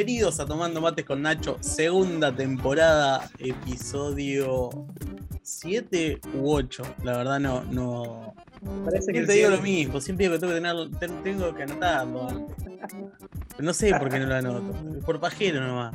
bienvenidos 0.00 0.40
a 0.40 0.46
Tomando 0.46 0.80
Mates 0.80 1.04
con 1.04 1.20
Nacho, 1.20 1.58
segunda 1.60 2.34
temporada, 2.34 3.30
episodio 3.38 4.70
7 5.42 6.20
u 6.32 6.50
8. 6.54 6.82
La 7.04 7.18
verdad 7.18 7.38
no, 7.38 7.64
no. 7.64 8.34
Parece 8.82 9.08
que 9.08 9.26
Siempre 9.26 9.34
digo 9.34 9.50
lo 9.50 9.60
mismo, 9.60 10.00
siempre 10.00 10.24
digo 10.26 10.36
que 10.36 10.40
tengo 10.40 10.54
que, 10.54 10.60
tener, 10.62 10.98
ten- 10.98 11.22
tengo 11.22 11.54
que 11.54 11.64
anotarlo. 11.64 12.46
Pero 12.56 13.62
no 13.62 13.74
sé 13.74 13.90
por 13.90 14.08
qué 14.08 14.20
no 14.20 14.24
lo 14.24 14.36
anoto, 14.36 15.00
por 15.04 15.20
pajero 15.20 15.60
nomás. 15.60 15.94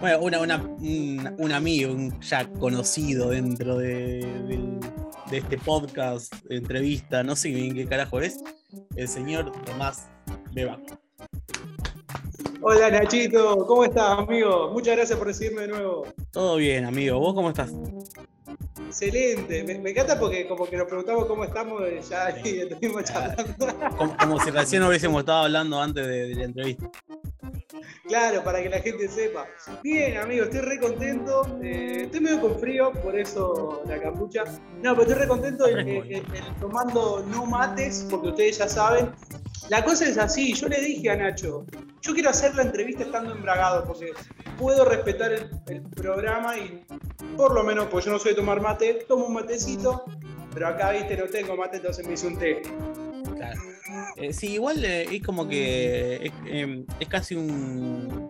Bueno, 0.00 0.20
una, 0.20 0.40
una, 0.40 0.56
un, 0.62 1.34
un 1.36 1.52
amigo, 1.52 1.92
un 1.92 2.18
ya 2.22 2.48
conocido 2.48 3.28
dentro 3.28 3.76
de, 3.76 4.26
este 5.30 5.58
podcast, 5.58 6.32
de 6.44 6.56
entrevista, 6.56 7.22
no 7.22 7.36
sé 7.36 7.50
bien 7.50 7.74
qué 7.74 7.84
carajo 7.84 8.22
es, 8.22 8.38
el 8.96 9.06
señor 9.06 9.52
Tomás 9.66 10.08
Beba. 10.54 10.80
Hola 12.66 12.90
Nachito, 12.90 13.58
¿cómo 13.66 13.84
estás, 13.84 14.18
amigo? 14.18 14.70
Muchas 14.72 14.96
gracias 14.96 15.18
por 15.18 15.26
recibirme 15.26 15.62
de 15.62 15.68
nuevo. 15.68 16.06
Todo 16.30 16.56
bien, 16.56 16.86
amigo. 16.86 17.18
¿Vos 17.18 17.34
cómo 17.34 17.50
estás? 17.50 17.70
Excelente, 18.86 19.62
me, 19.64 19.78
me 19.80 19.90
encanta 19.90 20.18
porque 20.18 20.48
como 20.48 20.64
que 20.64 20.78
nos 20.78 20.86
preguntamos 20.86 21.26
cómo 21.26 21.44
estamos 21.44 21.82
y 21.82 22.08
ya 22.08 22.34
y 22.42 22.60
estuvimos 22.60 23.04
charlando. 23.04 23.66
Como, 23.98 24.16
como 24.16 24.40
si 24.40 24.50
recién 24.50 24.82
hubiésemos 24.82 25.20
estado 25.20 25.44
hablando 25.44 25.78
antes 25.78 26.06
de, 26.06 26.28
de 26.28 26.34
la 26.36 26.44
entrevista. 26.44 26.90
Claro, 28.06 28.42
para 28.44 28.62
que 28.62 28.68
la 28.68 28.80
gente 28.80 29.08
sepa. 29.08 29.46
Bien, 29.82 30.16
amigo, 30.18 30.44
estoy 30.44 30.60
re 30.60 30.78
contento. 30.78 31.58
eh, 31.62 32.02
estoy 32.04 32.20
medio 32.20 32.40
con 32.40 32.58
frío, 32.58 32.92
por 33.02 33.18
eso 33.18 33.82
la 33.86 34.00
capucha. 34.00 34.44
No, 34.82 34.94
pero 34.94 35.02
estoy 35.02 35.14
re 35.22 35.28
contento 35.28 35.66
en, 35.66 35.78
en- 35.88 36.04
en- 36.12 36.34
en 36.34 36.54
tomando 36.60 37.24
no 37.28 37.46
mates, 37.46 38.06
porque 38.10 38.28
ustedes 38.28 38.58
ya 38.58 38.68
saben. 38.68 39.10
La 39.70 39.82
cosa 39.82 40.06
es 40.06 40.18
así, 40.18 40.52
yo 40.52 40.68
le 40.68 40.78
dije 40.80 41.08
a 41.10 41.16
Nacho, 41.16 41.64
yo 42.02 42.12
quiero 42.12 42.28
hacer 42.28 42.54
la 42.54 42.62
entrevista 42.62 43.04
estando 43.04 43.32
embragado, 43.34 43.84
porque 43.86 44.12
puedo 44.58 44.84
respetar 44.84 45.32
el, 45.32 45.48
el 45.68 45.80
programa 45.82 46.58
y 46.58 46.84
por 47.36 47.54
lo 47.54 47.64
menos, 47.64 47.86
pues 47.90 48.04
yo 48.04 48.12
no 48.12 48.18
soy 48.18 48.32
de 48.32 48.36
tomar 48.36 48.60
mate, 48.60 49.04
tomo 49.08 49.24
un 49.26 49.32
matecito, 49.32 50.04
pero 50.52 50.68
acá, 50.68 50.90
viste, 50.90 51.16
no 51.16 51.24
tengo 51.24 51.56
mate, 51.56 51.78
entonces 51.78 52.06
me 52.06 52.12
hice 52.12 52.26
un 52.26 52.38
té. 52.38 52.60
Eh, 54.16 54.32
sí, 54.32 54.52
igual 54.54 54.84
eh, 54.84 55.02
es 55.16 55.22
como 55.22 55.48
que 55.48 56.16
es, 56.26 56.32
eh, 56.46 56.84
es 57.00 57.08
casi 57.08 57.34
un, 57.34 58.28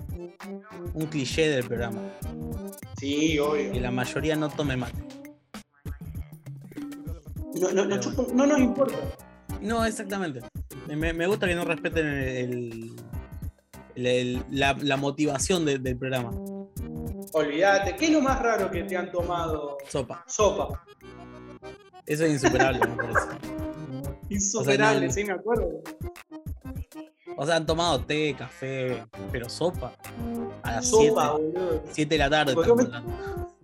un 0.94 1.06
cliché 1.06 1.48
del 1.48 1.64
programa. 1.64 2.00
Sí, 2.98 3.32
Que 3.34 3.40
obvio. 3.40 3.80
la 3.80 3.90
mayoría 3.90 4.36
no 4.36 4.48
tome 4.48 4.76
mate. 4.76 4.98
No, 7.60 7.70
no, 7.72 7.84
no, 7.84 7.96
chupo- 8.00 8.32
no 8.32 8.46
nos 8.46 8.58
importa. 8.58 8.96
No, 9.60 9.84
exactamente. 9.84 10.40
Me, 10.88 11.12
me 11.12 11.26
gusta 11.26 11.46
que 11.46 11.54
no 11.54 11.64
respeten 11.64 12.06
el, 12.06 12.94
el- 13.96 14.06
el- 14.06 14.44
la, 14.50 14.76
la 14.80 14.96
motivación 14.96 15.64
de- 15.64 15.78
del 15.78 15.96
programa. 15.96 16.30
Olvídate, 17.32 17.96
¿qué 17.96 18.06
es 18.06 18.10
lo 18.12 18.20
más 18.20 18.40
raro 18.40 18.70
que 18.70 18.82
te 18.84 18.96
han 18.96 19.10
tomado? 19.10 19.78
Sopa. 19.88 20.24
Sopa. 20.26 20.84
Eso 22.06 22.24
es 22.24 22.32
insuperable, 22.32 22.80
me 22.80 22.96
parece. 22.96 23.20
Insuperable, 24.28 25.06
no- 25.06 25.12
sí, 25.12 25.24
me 25.24 25.32
acuerdo. 25.32 25.68
O 27.36 27.44
sea, 27.46 27.56
han 27.56 27.66
tomado 27.66 28.00
té, 28.04 28.34
café, 28.38 29.04
pero 29.32 29.48
sopa. 29.48 29.92
A 30.62 30.72
las 30.72 30.86
Sopa, 30.88 31.36
7 31.36 31.50
boludo. 31.52 31.82
de 32.08 32.18
la 32.18 32.30
tarde. 32.30 32.54
¿Por 32.54 32.64
qué 32.64 32.70
estamos 32.70 32.88
me- 32.90 32.96
hablando. 32.96 33.54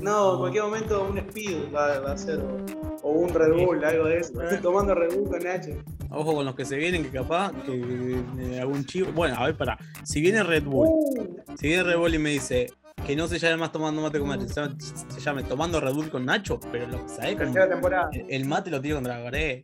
No, 0.00 0.32
en 0.34 0.38
cualquier 0.38 0.62
momento 0.64 1.06
un 1.10 1.18
Speed 1.18 1.74
va, 1.74 1.98
va 2.00 2.12
a 2.12 2.16
ser. 2.18 2.38
O, 2.38 2.56
o 3.02 3.10
un 3.10 3.28
Red 3.34 3.52
Bull, 3.66 3.84
algo 3.84 4.04
de 4.06 4.18
eso. 4.18 4.40
Estoy 4.40 4.58
tomando 4.58 4.94
Red 4.94 5.14
Bull 5.14 5.28
con 5.28 5.40
Nacho. 5.42 5.72
Ojo 6.10 6.34
con 6.36 6.44
los 6.46 6.54
que 6.54 6.64
se 6.64 6.76
vienen, 6.76 7.02
que 7.02 7.10
capaz 7.10 7.52
que 7.66 8.22
eh, 8.38 8.60
algún 8.60 8.84
chivo. 8.86 9.12
Bueno, 9.12 9.36
a 9.36 9.46
ver, 9.46 9.56
para. 9.56 9.76
Si 10.04 10.20
viene 10.22 10.42
Red 10.42 10.64
Bull, 10.64 10.88
Uh, 10.88 11.36
si 11.58 11.66
viene 11.68 11.82
Red 11.82 11.98
Bull 11.98 12.14
y 12.14 12.18
me 12.18 12.30
dice 12.30 12.70
que 13.10 13.16
no 13.16 13.26
se 13.26 13.40
llame 13.40 13.56
más 13.56 13.72
tomando 13.72 14.00
mate 14.02 14.20
con 14.20 14.28
Nacho, 14.28 14.46
se 14.46 14.54
llame, 14.54 14.76
se 14.80 15.20
llame 15.20 15.42
tomando 15.42 15.80
Red 15.80 15.94
Bull 15.94 16.10
con 16.10 16.24
Nacho, 16.24 16.60
pero 16.70 16.86
lo 16.86 17.08
¿sabes? 17.08 17.30
Con- 17.34 17.38
tercera 17.38 17.68
temporada. 17.68 18.08
el, 18.12 18.24
el 18.28 18.44
mate 18.44 18.70
lo 18.70 18.80
tiro 18.80 18.94
contra 18.98 19.18
la 19.18 19.24
pared. 19.24 19.62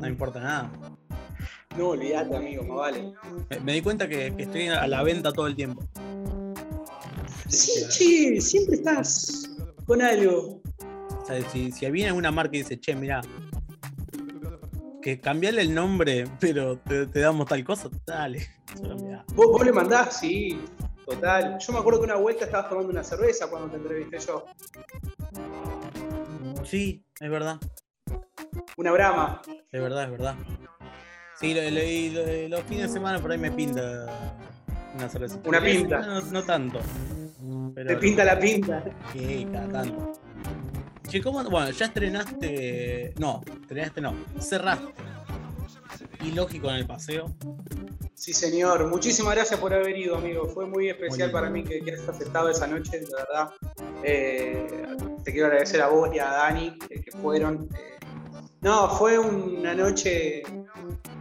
No 0.00 0.08
importa 0.08 0.40
nada. 0.40 0.72
No, 1.78 1.90
olvídate, 1.90 2.36
amigo, 2.36 2.64
más 2.64 2.76
vale. 2.76 3.12
Me, 3.50 3.60
me 3.60 3.72
di 3.74 3.80
cuenta 3.80 4.08
que, 4.08 4.34
que 4.36 4.42
estoy 4.42 4.66
a 4.66 4.88
la 4.88 5.04
venta 5.04 5.32
todo 5.32 5.46
el 5.46 5.54
tiempo. 5.54 5.84
Sí, 7.48 7.70
che, 7.90 8.40
siempre 8.40 8.74
estás 8.74 9.50
con 9.86 10.02
algo. 10.02 10.60
O 11.22 11.26
sea, 11.26 11.48
si, 11.50 11.70
si 11.70 11.88
viene 11.92 12.08
alguna 12.08 12.32
marca 12.32 12.56
y 12.56 12.62
dice, 12.62 12.80
che, 12.80 12.96
mira, 12.96 13.20
que 15.00 15.20
cambiarle 15.20 15.60
el 15.62 15.72
nombre, 15.72 16.24
pero 16.40 16.76
te, 16.78 17.06
te 17.06 17.20
damos 17.20 17.46
tal 17.46 17.62
cosa, 17.62 17.88
dale. 18.04 18.48
Mirá. 19.00 19.24
¿Vos, 19.36 19.46
vos 19.46 19.64
le 19.64 19.70
mandás, 19.72 20.18
sí. 20.18 20.58
Total. 21.06 21.58
Yo 21.58 21.72
me 21.72 21.78
acuerdo 21.78 22.00
que 22.00 22.06
una 22.06 22.16
vuelta 22.16 22.44
estabas 22.46 22.68
tomando 22.68 22.90
una 22.90 23.04
cerveza 23.04 23.48
cuando 23.48 23.68
te 23.68 23.76
entrevisté 23.76 24.18
yo. 24.20 24.44
Sí, 26.64 27.04
es 27.20 27.30
verdad. 27.30 27.58
Una 28.76 28.92
brama. 28.92 29.42
Es 29.70 29.80
verdad, 29.82 30.04
es 30.04 30.10
verdad. 30.10 30.34
Sí, 31.38 31.52
lo- 31.54 31.62
lo- 31.62 32.48
los 32.48 32.62
fines 32.64 32.88
de 32.88 32.92
semana 32.92 33.18
por 33.18 33.30
ahí 33.32 33.38
me 33.38 33.50
pinta 33.50 34.06
una 34.94 35.08
cerveza. 35.08 35.38
Una 35.44 35.60
pinta. 35.60 36.00
No, 36.00 36.20
no 36.20 36.42
tanto. 36.44 36.80
Pero, 37.74 37.88
Te 37.88 37.96
pinta 37.96 38.24
la 38.24 38.38
pinta. 38.38 38.82
Sí, 39.12 39.46
cada 39.52 39.68
tanto. 39.68 40.12
Che, 41.08 41.20
¿cómo? 41.20 41.44
Bueno, 41.44 41.70
ya 41.70 41.86
estrenaste. 41.86 43.14
No, 43.18 43.42
estrenaste 43.62 44.00
no. 44.00 44.14
Cerraste. 44.40 44.92
Y 46.24 46.32
lógico 46.32 46.68
en 46.70 46.76
el 46.76 46.86
paseo. 46.86 47.34
Sí, 48.14 48.32
señor. 48.32 48.86
Muchísimas 48.88 49.34
gracias 49.34 49.60
por 49.60 49.74
haber 49.74 49.96
ido, 49.98 50.16
amigo. 50.16 50.46
Fue 50.48 50.66
muy 50.66 50.88
especial 50.88 51.30
para 51.30 51.50
mí 51.50 51.62
que, 51.64 51.80
que 51.80 51.92
hayas 51.92 52.08
aceptado 52.08 52.48
esa 52.48 52.66
noche, 52.66 53.00
de 53.00 53.06
verdad. 53.06 53.50
Eh, 54.02 54.86
te 55.24 55.32
quiero 55.32 55.46
agradecer 55.48 55.82
a 55.82 55.88
vos 55.88 56.08
y 56.14 56.18
a 56.18 56.26
Dani 56.26 56.78
que, 56.78 57.00
que 57.02 57.10
fueron. 57.12 57.68
eh. 57.74 57.98
no, 58.62 58.88
fue 58.96 59.18
una 59.18 59.74
noche. 59.74 60.42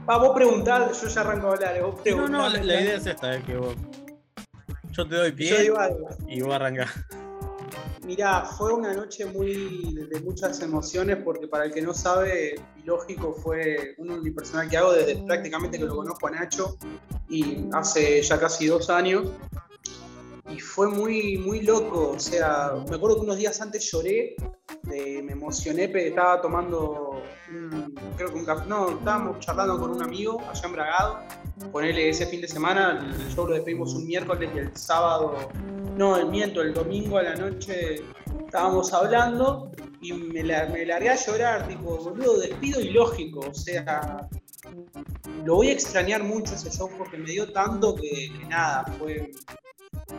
Va, 0.09 0.17
vos 0.17 0.31
preguntad, 0.35 0.91
yo 0.93 1.07
ya 1.07 1.21
arranco 1.21 1.47
a 1.47 1.53
hablar. 1.53 1.81
Vos 1.81 2.01
No, 2.05 2.27
no, 2.27 2.49
la, 2.49 2.63
la 2.63 2.81
idea 2.81 2.95
es 2.95 3.05
esta, 3.05 3.35
es 3.35 3.43
que 3.43 3.55
vos. 3.57 3.75
Yo 4.91 5.07
te 5.07 5.15
doy 5.15 5.29
Yo 5.31 5.35
pie 5.35 5.61
digo 5.61 5.79
algo. 5.79 6.07
y 6.27 6.41
vos 6.41 6.53
arrancás. 6.53 6.89
Mirá, 8.05 8.43
fue 8.45 8.73
una 8.73 8.93
noche 8.93 9.25
muy 9.25 9.93
de, 9.93 10.19
muchas 10.19 10.59
emociones 10.61 11.17
porque 11.23 11.47
para 11.47 11.65
el 11.65 11.73
que 11.73 11.81
no 11.81 11.93
sabe, 11.93 12.55
Ilógico 12.83 13.33
fue 13.33 13.95
un 13.97 14.09
unipersonal 14.11 14.69
que 14.69 14.75
hago 14.77 14.91
desde 14.91 15.15
prácticamente 15.25 15.77
que 15.77 15.85
lo 15.85 15.95
conozco 15.95 16.27
a 16.27 16.31
Nacho 16.31 16.77
y 17.29 17.65
hace 17.71 18.21
ya 18.21 18.37
casi 18.39 18.67
dos 18.67 18.89
años. 18.89 19.27
Y 20.49 20.59
fue 20.59 20.89
muy, 20.89 21.37
muy 21.37 21.61
loco, 21.61 22.11
o 22.11 22.19
sea, 22.19 22.73
me 22.89 22.97
acuerdo 22.97 23.15
que 23.15 23.21
unos 23.21 23.37
días 23.37 23.59
antes 23.61 23.89
lloré, 23.89 24.35
me 24.83 25.31
emocioné, 25.31 25.87
pero 25.87 26.09
estaba 26.09 26.41
tomando, 26.41 27.21
un- 27.49 27.95
creo 28.17 28.27
que 28.33 28.39
un 28.39 28.45
café, 28.45 28.65
no, 28.67 28.89
estábamos 28.89 29.39
charlando 29.39 29.79
con 29.79 29.91
un 29.91 30.03
amigo 30.03 30.41
allá 30.41 30.67
en 30.67 30.73
Bragado, 30.73 31.19
ponele 31.71 32.09
ese 32.09 32.25
fin 32.27 32.41
de 32.41 32.49
semana, 32.49 32.99
el 33.17 33.33
show 33.33 33.47
lo 33.47 33.53
despedimos 33.55 33.93
un 33.95 34.05
miércoles 34.05 34.49
y 34.53 34.59
el 34.59 34.75
sábado 34.77 35.33
no, 35.97 36.17
el 36.17 36.27
miento, 36.27 36.61
el 36.61 36.73
domingo 36.73 37.17
a 37.17 37.23
la 37.23 37.35
noche 37.35 37.95
estábamos 38.45 38.93
hablando 38.93 39.71
y 40.01 40.13
me, 40.13 40.43
la- 40.43 40.65
me 40.67 40.85
largué 40.85 41.09
a 41.09 41.15
llorar, 41.15 41.67
tipo, 41.67 41.97
boludo, 41.97 42.39
despido 42.39 42.81
ilógico, 42.81 43.39
o 43.49 43.53
sea, 43.53 44.27
lo 45.45 45.55
voy 45.55 45.69
a 45.69 45.73
extrañar 45.73 46.23
mucho 46.23 46.55
ese 46.55 46.69
show 46.71 46.89
porque 46.97 47.17
me 47.17 47.29
dio 47.31 47.51
tanto 47.51 47.95
que, 47.95 48.09
que 48.37 48.45
nada, 48.47 48.85
fue, 48.99 49.31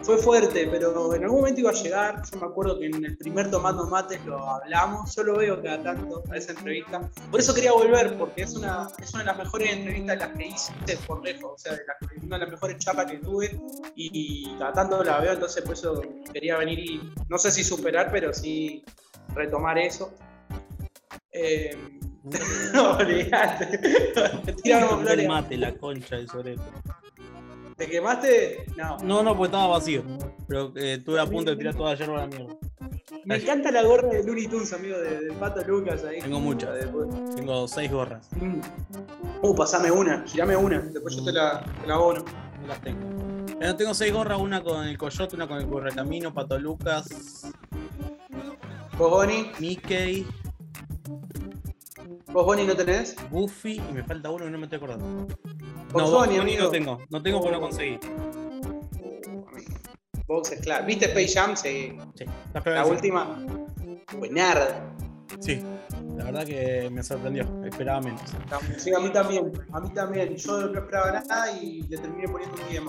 fue 0.05 0.19
fuerte, 0.19 0.69
pero 0.71 1.15
en 1.15 1.25
algún 1.25 1.41
momento 1.41 1.61
iba 1.61 1.71
a 1.71 1.75
llegar, 1.75 2.23
yo 2.31 2.39
me 2.39 2.47
acuerdo 2.47 2.79
que 2.79 2.87
en 2.87 3.05
el 3.05 3.17
primer 3.17 3.51
Tomando 3.51 3.87
Mates 3.87 4.25
lo 4.27 4.39
hablamos, 4.39 5.15
yo 5.17 5.23
lo 5.23 5.39
veo 5.39 5.63
cada 5.63 5.83
tanto 5.83 6.23
a 6.31 6.37
esa 6.37 6.53
entrevista, 6.53 7.09
por 7.31 7.41
eso 7.41 7.55
quería 7.55 7.73
volver, 7.73 8.17
porque 8.19 8.43
es 8.43 8.55
una, 8.55 8.89
es 9.03 9.15
una 9.15 9.23
de 9.23 9.27
las 9.27 9.39
mejores 9.39 9.73
entrevistas 9.73 10.19
de 10.19 10.27
las 10.27 10.37
que 10.37 10.47
hice 10.47 10.97
por 11.07 11.25
lejos, 11.25 11.53
o 11.55 11.59
sea, 11.59 11.73
de 11.73 11.83
las, 11.87 12.23
una 12.23 12.37
de 12.39 12.45
las 12.45 12.51
mejores 12.53 12.79
charlas 12.79 13.11
que 13.11 13.19
tuve 13.19 13.59
y 13.95 14.55
cada 14.59 14.73
tanto 14.73 15.03
la 15.03 15.21
veo, 15.21 15.33
entonces 15.33 15.63
por 15.63 15.73
eso 15.73 16.03
quería 16.33 16.59
venir 16.59 16.79
y 16.79 17.13
no 17.29 17.39
sé 17.39 17.51
si 17.51 17.65
superar, 17.65 18.11
pero 18.13 18.35
sí 18.35 18.85
retomar 19.35 19.79
eso. 19.79 20.13
Eh, 21.33 21.77
no, 22.73 22.93
olvidate. 22.93 23.79
Tiramos 24.63 25.01
el 25.01 25.07
flores. 25.07 25.29
mate, 25.29 25.57
la 25.57 25.75
concha 25.75 26.17
del 26.17 26.29
sorete. 26.29 26.63
¿Te 27.77 27.87
quemaste? 27.89 28.67
No. 28.77 28.97
No, 28.99 29.23
no, 29.23 29.31
porque 29.37 29.47
estaba 29.47 29.67
vacío. 29.67 30.03
Pero 30.47 30.73
eh, 30.77 30.95
estuve 30.95 31.21
a 31.21 31.27
punto 31.27 31.51
de 31.51 31.57
tirar 31.57 31.75
toda 31.75 31.91
la 31.93 31.99
yerba 31.99 32.19
a 32.19 32.21
la 32.21 32.27
mierda. 32.29 32.55
Me 33.25 33.37
encanta 33.37 33.71
la 33.71 33.83
gorra 33.83 34.09
de 34.09 34.23
Looney 34.23 34.47
Tunes, 34.47 34.73
amigo, 34.73 34.99
de- 34.99 35.21
del 35.21 35.33
pato 35.39 35.63
Lucas 35.67 36.05
ahí. 36.05 36.21
Tengo 36.21 36.39
muchas. 36.41 36.75
Después- 36.75 37.35
Tengo 37.35 37.67
seis 37.67 37.91
gorras. 37.91 38.29
Mm. 38.41 38.61
Uh, 39.43 39.55
pasame 39.57 39.91
una, 39.91 40.23
girame 40.27 40.57
una, 40.57 40.79
después 40.81 41.17
yo 41.17 41.25
te 41.25 41.33
la, 41.33 41.65
te 41.81 41.87
la 41.87 41.95
abono. 41.95 42.25
No 42.61 42.67
las 42.69 42.81
tengo. 42.83 43.01
Eh, 43.61 43.75
tengo 43.77 43.95
seis 43.95 44.13
gorras, 44.13 44.39
una 44.41 44.63
con 44.63 44.87
el 44.87 44.97
coyote, 44.99 45.37
una 45.37 45.49
con 45.49 45.59
el 45.59 45.67
correcamino, 45.69 46.33
Pato 46.35 46.59
Lucas, 46.59 47.51
¿Vos, 48.99 49.11
Bonnie? 49.11 49.51
Mickey, 49.59 50.27
¿Vos, 52.33 52.45
Bonnie, 52.47 52.67
no 52.67 52.75
tenés? 52.77 53.17
Goofy 53.31 53.81
y 53.89 53.93
me 53.93 54.03
falta 54.03 54.31
uno 54.31 54.45
que 54.45 54.51
no 54.51 54.59
me 54.59 54.65
estoy 54.65 54.77
acordando. 54.77 55.27
No, 55.95 56.23
amigo. 56.23 56.65
no 56.65 56.71
tengo. 56.71 56.99
No 57.11 57.23
tengo 57.23 57.41
porque 57.41 57.55
no 57.55 57.61
conseguí. 57.61 57.99
Fox 60.27 60.53
es 60.53 60.61
claro. 60.61 60.87
¿Viste 60.87 61.07
Space 61.07 61.39
Jam? 61.39 61.57
Sí. 61.57 61.97
Sí, 62.15 62.25
La 62.65 62.87
última. 62.87 63.45
Buenarda. 64.19 64.95
Sí, 65.41 65.63
la 66.17 66.25
verdad 66.25 66.47
que 66.47 66.89
me 66.91 67.03
sorprendió, 67.03 67.45
esperaba 67.65 68.01
menos. 68.01 68.23
Sí, 68.79 68.93
a 68.95 69.01
mí 69.01 69.11
también, 69.11 69.53
a 69.73 69.81
mí 69.81 69.91
también. 69.91 70.37
Yo 70.37 70.69
no 70.69 70.79
esperaba 70.79 71.11
nada 71.11 71.53
y 71.53 71.83
le 71.83 71.99
terminé 71.99 72.29
poniendo 72.29 72.57
un 72.63 72.69
10 72.69 72.83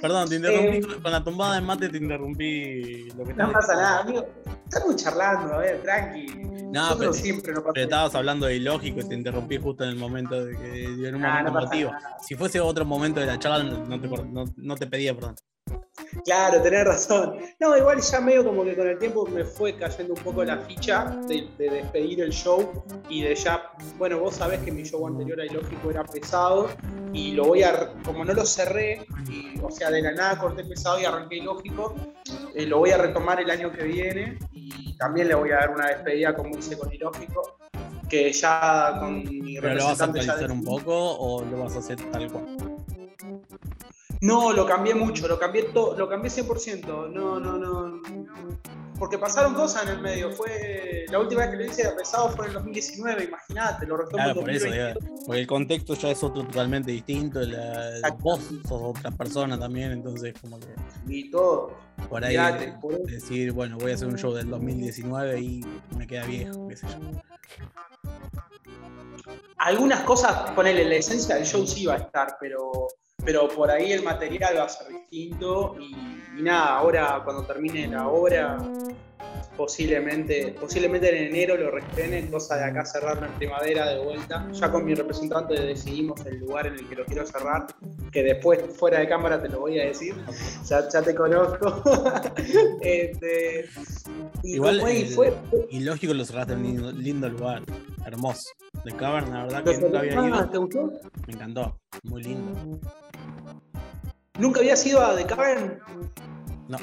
Perdón, 0.00 0.28
te 0.28 0.36
interrumpí 0.36 0.76
eh, 0.76 1.02
con 1.02 1.12
la 1.12 1.24
tumbada 1.24 1.54
de 1.56 1.60
mate, 1.60 1.88
te 1.88 1.98
interrumpí 1.98 3.10
lo 3.16 3.24
que 3.24 3.34
No 3.34 3.52
pasa 3.52 3.74
nada, 3.74 4.00
amigo. 4.00 4.26
Estamos 4.68 4.96
charlando, 4.96 5.54
a 5.54 5.58
ver, 5.58 5.82
tranqui. 5.82 6.26
No, 6.70 6.94
pero, 6.98 7.14
siempre 7.14 7.54
no 7.54 7.62
pero 7.64 7.84
estabas 7.84 8.14
hablando 8.14 8.46
de 8.46 8.56
ilógico 8.56 9.00
y 9.00 9.08
te 9.08 9.14
interrumpí 9.14 9.56
justo 9.56 9.84
en 9.84 9.90
el 9.90 9.96
momento 9.96 10.44
de 10.44 10.56
que 10.56 10.84
en 10.84 11.14
un 11.14 11.22
momento 11.22 11.52
motivo. 11.52 11.92
Si 12.20 12.34
fuese 12.34 12.60
otro 12.60 12.84
momento 12.84 13.18
de 13.20 13.26
la 13.26 13.38
charla, 13.38 13.64
no 13.64 13.98
te, 13.98 14.08
no, 14.08 14.44
no 14.54 14.74
te 14.76 14.86
pedía 14.86 15.14
perdón. 15.14 15.36
Claro, 16.24 16.62
tenés 16.62 16.84
razón. 16.84 17.36
No, 17.58 17.76
igual 17.76 18.00
ya 18.00 18.20
medio 18.20 18.44
como 18.44 18.64
que 18.64 18.76
con 18.76 18.86
el 18.86 18.98
tiempo 18.98 19.26
me 19.26 19.44
fue 19.44 19.76
cayendo 19.76 20.14
un 20.14 20.20
poco 20.20 20.44
la 20.44 20.58
ficha 20.58 21.04
de, 21.26 21.48
despedir 21.58 22.20
el 22.20 22.32
show 22.32 22.84
y 23.08 23.22
de 23.22 23.34
ya, 23.34 23.72
bueno, 23.96 24.18
vos 24.18 24.36
sabés 24.36 24.60
que 24.60 24.72
mi 24.72 24.84
show 24.84 25.06
anterior 25.06 25.40
a 25.40 25.46
Ilógico 25.46 25.90
era 25.90 26.04
pesado 26.04 26.68
y 27.12 27.32
lo 27.32 27.44
voy 27.46 27.62
a, 27.62 27.92
como 28.04 28.24
no 28.24 28.32
lo 28.34 28.44
cerré, 28.44 29.06
y, 29.30 29.58
o 29.62 29.70
sea, 29.70 29.90
de 29.90 30.02
la 30.02 30.12
nada 30.12 30.38
corté 30.38 30.64
pesado 30.64 31.00
y 31.00 31.04
arranqué 31.04 31.36
Ilógico, 31.36 31.94
eh, 32.54 32.66
lo 32.66 32.78
voy 32.78 32.90
a 32.90 32.98
retomar 32.98 33.40
el 33.40 33.50
año 33.50 33.72
que 33.72 33.84
viene 33.84 34.38
y 34.52 34.96
también 34.96 35.28
le 35.28 35.34
voy 35.34 35.50
a 35.52 35.56
dar 35.56 35.70
una 35.70 35.88
despedida 35.88 36.34
como 36.34 36.56
hice 36.58 36.76
con 36.76 36.92
Ilógico, 36.92 37.58
que 38.08 38.32
ya 38.32 38.96
con 38.98 39.22
mi 39.22 39.58
¿Pero 39.60 39.74
lo 39.74 39.84
vas 39.84 40.00
a 40.00 40.04
actualizar 40.04 40.50
un 40.50 40.64
poco 40.64 40.92
o 40.94 41.44
lo 41.44 41.58
vas 41.58 41.76
a 41.76 41.78
hacer 41.78 41.98
tal 42.10 42.30
cual? 42.30 42.46
No, 44.20 44.52
lo 44.52 44.66
cambié 44.66 44.94
mucho, 44.94 45.28
lo 45.28 45.38
cambié 45.38 45.64
todo, 45.64 45.96
lo 45.96 46.08
cambié 46.08 46.30
100%. 46.30 47.12
No, 47.12 47.38
no, 47.38 47.58
no. 47.58 48.02
Porque 48.98 49.16
pasaron 49.16 49.54
cosas 49.54 49.84
en 49.84 49.90
el 49.90 50.00
medio. 50.00 50.32
Fue 50.32 51.06
la 51.10 51.20
última 51.20 51.42
vez 51.42 51.50
que 51.50 51.56
lo 51.56 51.64
hice 51.64 51.84
de 51.84 51.92
pesado 51.92 52.30
fue 52.30 52.46
en 52.46 52.50
el 52.50 52.54
2019, 52.54 53.24
imagínate, 53.24 53.86
lo 53.86 53.96
restó 53.96 54.16
claro, 54.16 54.40
por 54.40 54.50
eso, 54.50 54.66
porque 55.26 55.40
el 55.40 55.46
contexto 55.46 55.94
ya 55.94 56.10
es 56.10 56.22
otro 56.22 56.44
totalmente 56.44 56.90
distinto, 56.90 57.40
la, 57.40 58.14
vos 58.18 58.40
sos 58.66 58.82
otra 58.82 59.10
persona 59.12 59.58
también, 59.58 59.92
entonces 59.92 60.34
como 60.40 60.58
que 60.58 60.66
y 61.06 61.30
todo. 61.30 61.76
Por 62.08 62.24
ahí 62.24 62.36
decir, 63.04 63.52
bueno, 63.52 63.78
voy 63.78 63.92
a 63.92 63.94
hacer 63.94 64.08
un 64.08 64.16
show 64.16 64.32
del 64.34 64.50
2019 64.50 65.40
y 65.40 65.64
me 65.96 66.06
queda 66.06 66.26
viejo, 66.26 66.68
qué 66.68 66.76
sé 66.76 66.86
yo. 66.88 66.98
Algunas 69.58 70.02
cosas, 70.02 70.50
ponele, 70.52 70.84
la 70.84 70.96
esencia 70.96 71.36
del 71.36 71.44
show 71.44 71.66
sí 71.66 71.86
va 71.86 71.94
a 71.94 71.98
estar, 71.98 72.36
pero 72.40 72.88
pero 73.24 73.48
por 73.48 73.70
ahí 73.70 73.92
el 73.92 74.02
material 74.02 74.56
va 74.58 74.64
a 74.64 74.68
ser 74.68 74.88
distinto 74.88 75.76
y, 75.80 76.42
nada, 76.42 76.78
ahora 76.78 77.20
cuando 77.24 77.44
termine 77.44 77.86
la 77.88 78.08
obra, 78.08 78.58
posiblemente, 79.56 80.54
posiblemente 80.58 81.08
en 81.08 81.34
enero 81.34 81.56
lo 81.56 81.70
restrenen, 81.72 82.30
cosa 82.30 82.56
de 82.56 82.64
acá 82.64 82.84
cerrarlo 82.84 83.26
en 83.26 83.32
primavera 83.32 83.88
de 83.88 84.04
vuelta. 84.04 84.48
Ya 84.52 84.70
con 84.70 84.84
mi 84.84 84.94
representante 84.94 85.60
decidimos 85.60 86.24
el 86.26 86.38
lugar 86.38 86.68
en 86.68 86.74
el 86.74 86.88
que 86.88 86.94
lo 86.94 87.04
quiero 87.04 87.26
cerrar, 87.26 87.66
que 88.12 88.22
después 88.22 88.60
fuera 88.76 89.00
de 89.00 89.08
cámara 89.08 89.42
te 89.42 89.48
lo 89.48 89.60
voy 89.60 89.80
a 89.80 89.86
decir, 89.86 90.14
ya, 90.64 90.88
te 90.88 91.14
conozco. 91.14 91.82
este, 92.80 93.68
y 94.44 94.54
Igual, 94.54 94.80
fue, 95.14 95.34
y 95.70 95.80
lógico 95.80 96.14
lo 96.14 96.24
cerraste 96.24 96.52
en 96.52 96.82
un 96.82 97.02
lindo, 97.02 97.28
lugar, 97.28 97.62
hermoso. 98.06 98.48
De 98.84 98.92
Cavern, 98.96 99.30
la 99.32 99.44
verdad 99.44 99.64
que 99.64 99.78
nunca 99.78 99.98
había 99.98 100.12
ido. 100.12 100.50
¿Te 100.50 100.58
gustó? 100.58 100.92
Me 101.26 101.34
encantó, 101.34 101.78
muy 102.04 102.22
lindo. 102.22 102.80
¿Nunca 104.38 104.60
había 104.60 104.74
ido 104.84 105.00
a 105.00 105.16
The 105.16 105.26
Cavern? 105.26 105.78
No. 106.68 106.78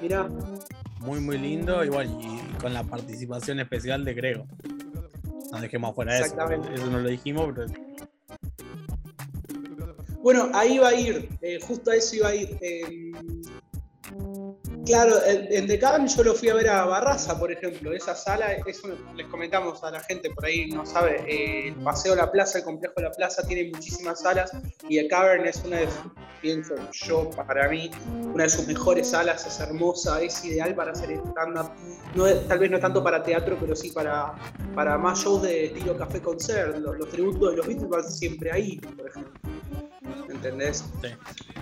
Mira. 0.00 0.28
Muy, 1.00 1.20
muy 1.20 1.38
lindo, 1.38 1.84
igual, 1.84 2.08
y 2.20 2.40
con 2.58 2.74
la 2.74 2.84
participación 2.84 3.60
especial 3.60 4.04
de 4.04 4.14
Grego. 4.14 4.46
No 5.50 5.60
dejemos 5.60 5.94
fuera 5.94 6.18
eso. 6.18 6.36
Eso 6.72 6.86
no 6.90 7.00
lo 7.00 7.08
dijimos, 7.08 7.52
pero. 7.54 7.72
Bueno, 10.22 10.50
ahí 10.52 10.78
va 10.78 10.88
a 10.88 10.94
ir, 10.94 11.30
eh, 11.40 11.58
justo 11.62 11.90
a 11.90 11.96
eso 11.96 12.16
iba 12.16 12.28
a 12.28 12.34
ir. 12.34 12.58
Eh, 12.60 13.12
Claro, 14.86 15.16
en 15.26 15.66
The 15.66 15.78
Cabin 15.78 16.08
yo 16.08 16.24
lo 16.24 16.34
fui 16.34 16.48
a 16.48 16.54
ver 16.54 16.68
a 16.68 16.84
Barraza, 16.84 17.38
por 17.38 17.52
ejemplo. 17.52 17.92
Esa 17.92 18.14
sala, 18.14 18.52
eso 18.66 18.88
les 19.14 19.26
comentamos 19.26 19.82
a 19.84 19.90
la 19.90 20.00
gente, 20.00 20.30
por 20.30 20.46
ahí 20.46 20.68
no 20.70 20.86
sabe, 20.86 21.22
eh, 21.28 21.68
el 21.68 21.74
Paseo 21.74 22.14
La 22.16 22.30
Plaza, 22.30 22.58
el 22.58 22.64
complejo 22.64 22.94
de 22.96 23.02
La 23.02 23.10
Plaza 23.12 23.46
tiene 23.46 23.70
muchísimas 23.70 24.20
salas 24.20 24.50
y 24.88 24.96
The 24.96 25.08
Cavern 25.08 25.46
es 25.46 25.62
una 25.64 25.78
de 25.78 25.86
sus, 25.86 26.12
pienso 26.40 26.74
yo, 26.92 27.30
para 27.30 27.68
mí, 27.68 27.90
una 28.32 28.44
de 28.44 28.50
sus 28.50 28.66
mejores 28.66 29.10
salas, 29.10 29.46
es 29.46 29.60
hermosa, 29.60 30.20
es 30.22 30.44
ideal 30.44 30.74
para 30.74 30.92
hacer 30.92 31.12
stand-up. 31.12 31.70
Tal 32.48 32.58
vez 32.58 32.70
no 32.70 32.80
tanto 32.80 33.04
para 33.04 33.22
teatro, 33.22 33.56
pero 33.60 33.76
sí 33.76 33.90
para, 33.90 34.34
para 34.74 34.96
más 34.96 35.20
shows 35.22 35.42
de 35.42 35.66
estilo 35.66 35.96
café 35.96 36.20
concert. 36.20 36.78
Los, 36.78 36.96
los 36.96 37.08
tributos 37.10 37.50
de 37.50 37.56
los 37.58 37.66
Beatles 37.66 37.88
van 37.88 38.10
siempre 38.10 38.50
ahí, 38.50 38.78
por 38.78 39.08
ejemplo. 39.08 39.59
¿Entendés? 40.30 40.84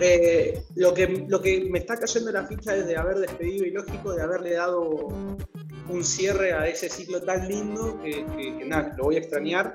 Eh, 0.00 0.62
lo, 0.76 0.94
que, 0.94 1.24
lo 1.28 1.40
que 1.40 1.68
me 1.70 1.78
está 1.78 1.96
cayendo 1.98 2.30
la 2.32 2.46
ficha 2.46 2.76
es 2.76 2.86
de 2.86 2.96
haber 2.96 3.18
despedido 3.18 3.64
y 3.64 3.70
lógico, 3.70 4.12
de 4.12 4.22
haberle 4.22 4.54
dado 4.54 5.08
un 5.88 6.04
cierre 6.04 6.52
a 6.52 6.66
ese 6.66 6.88
ciclo 6.88 7.22
tan 7.22 7.48
lindo 7.48 8.00
que, 8.00 8.24
nada, 8.66 8.94
lo 8.96 9.04
voy 9.04 9.16
a 9.16 9.18
extrañar. 9.18 9.74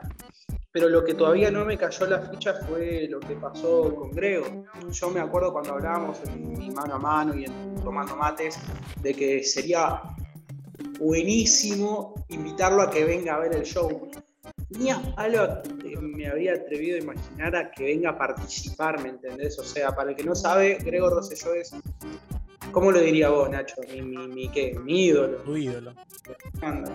Pero 0.71 0.89
lo 0.89 1.03
que 1.03 1.13
todavía 1.13 1.51
no 1.51 1.65
me 1.65 1.77
cayó 1.77 2.07
la 2.07 2.19
ficha 2.19 2.55
fue 2.67 3.07
lo 3.07 3.19
que 3.19 3.35
pasó 3.35 3.93
con 3.95 4.09
Grego. 4.11 4.65
Yo 4.89 5.09
me 5.11 5.19
acuerdo 5.19 5.53
cuando 5.53 5.73
hablábamos 5.73 6.17
en 6.25 6.57
mi 6.57 6.71
mano 6.71 6.95
a 6.95 6.99
mano 6.99 7.37
y 7.37 7.45
en 7.45 7.75
tomando 7.83 8.15
mates 8.15 8.57
de 9.01 9.13
que 9.13 9.43
sería 9.43 10.01
buenísimo 10.99 12.25
invitarlo 12.29 12.81
a 12.81 12.89
que 12.89 13.05
venga 13.05 13.35
a 13.35 13.39
ver 13.39 13.55
el 13.55 13.63
show 13.63 14.09
ni 14.77 14.89
algo 14.89 15.61
me 16.01 16.27
había 16.27 16.53
atrevido 16.53 16.97
a 16.97 17.01
imaginar 17.01 17.55
a 17.55 17.71
que 17.71 17.83
venga 17.85 18.11
a 18.11 18.17
participar, 18.17 19.01
¿me 19.01 19.09
entendés? 19.09 19.57
O 19.59 19.63
sea, 19.63 19.95
para 19.95 20.11
el 20.11 20.15
que 20.15 20.23
no 20.23 20.35
sabe, 20.35 20.77
Gregor 20.83 21.13
Rosselló 21.13 21.53
es. 21.53 21.71
¿Cómo 22.71 22.91
lo 22.91 22.99
diría 22.99 23.29
vos, 23.29 23.49
Nacho? 23.49 23.75
Mi, 23.91 24.01
mi, 24.01 24.27
mi 24.27 24.49
¿qué? 24.49 24.77
Mi 24.79 25.05
ídolo. 25.05 25.37
Tu 25.39 25.57
ídolo. 25.57 25.93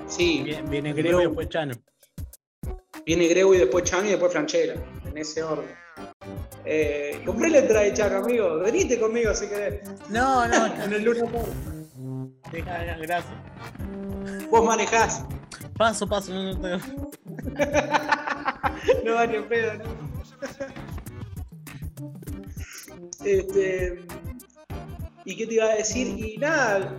Sí. 0.08 0.44
Viene, 0.68 0.92
Grego 0.92 1.20
y 1.20 1.26
después 1.26 1.48
Chano. 1.48 1.74
Viene 3.04 3.28
Grego 3.28 3.54
y 3.54 3.58
después 3.58 3.84
Chano 3.84 4.06
y 4.06 4.10
después 4.10 4.32
Franchella, 4.32 4.74
en 5.06 5.18
ese 5.18 5.42
orden. 5.42 5.74
Eh, 6.64 7.22
compré 7.24 7.50
la 7.50 7.58
entrada 7.58 7.84
de 7.84 7.92
Chano, 7.92 8.18
amigo. 8.18 8.58
Venite 8.58 8.98
conmigo 8.98 9.34
si 9.34 9.46
querés. 9.46 9.88
No, 10.08 10.48
no. 10.48 10.66
en 10.84 10.92
el 10.92 11.04
Luna 11.04 11.24
Gracias. 12.50 13.24
Vos 14.50 14.64
manejás. 14.64 15.24
Paso, 15.76 16.08
paso, 16.08 16.32
no, 16.32 16.54
no, 16.54 16.76
no. 16.76 17.10
no, 19.04 19.26
ni 19.26 19.36
un 19.36 19.48
pedo, 19.48 19.74
no. 19.74 20.08
Este. 23.24 24.04
¿Y 25.24 25.36
qué 25.36 25.46
te 25.46 25.54
iba 25.54 25.66
a 25.66 25.74
decir? 25.74 26.06
Y 26.06 26.38
nada, 26.38 26.96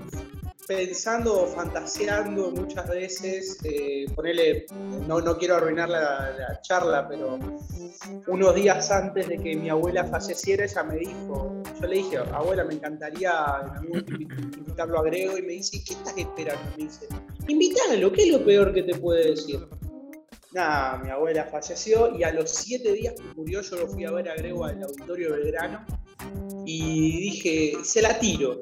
pensando, 0.69 1.48
fantaseando 1.48 2.51
muchas 2.51 2.88
veces, 2.88 3.58
eh, 3.63 4.05
ponele, 4.13 4.67
no, 5.08 5.19
no 5.19 5.36
quiero 5.36 5.55
arruinar 5.55 5.89
la, 5.89 6.60
charla, 6.62 7.08
pero 7.08 7.39
unos 8.27 8.53
días 8.53 8.91
antes 8.91 9.27
de 9.27 9.39
que 9.39 9.55
mi 9.55 9.69
abuela 9.69 10.05
falleciera, 10.05 10.65
ella 10.65 10.84
me 10.84 10.98
dijo, 10.98 11.63
yo 11.81 11.88
le 11.88 11.96
dije, 11.96 12.17
abuela, 12.17 12.63
me 12.65 12.75
encantaría 12.75 13.34
invitarlo 14.58 15.00
a 15.00 15.03
Grego, 15.05 15.39
y 15.39 15.41
me 15.41 15.53
dice, 15.53 15.84
¿qué 15.84 15.93
estás 15.93 16.15
esperando? 16.15 16.62
Me 16.77 16.84
dice, 16.84 17.08
invítalo, 17.48 18.12
¿qué 18.12 18.24
es 18.25 18.31
lo 18.31 18.46
peor 18.46 18.72
que 18.72 18.84
te 18.84 18.93
puede 18.93 19.31
decir? 19.31 19.67
Nada, 20.51 20.98
mi 20.98 21.10
abuela 21.10 21.46
falleció 21.46 22.18
y 22.18 22.24
a 22.24 22.34
los 22.34 22.50
siete 22.50 22.94
días 22.94 23.13
que 23.15 23.24
murió 23.36 23.62
yo 23.62 23.77
lo 23.77 23.88
fui 23.88 24.06
a 24.06 24.12
ver 24.12 24.29
a 24.29 24.36
Grego 24.36 24.65
al 24.65 24.82
auditorio 24.82 25.32
Belgrano 25.32 25.86
y 26.65 27.20
dije, 27.20 27.74
se 27.84 28.01
la 28.01 28.18
tiro 28.18 28.60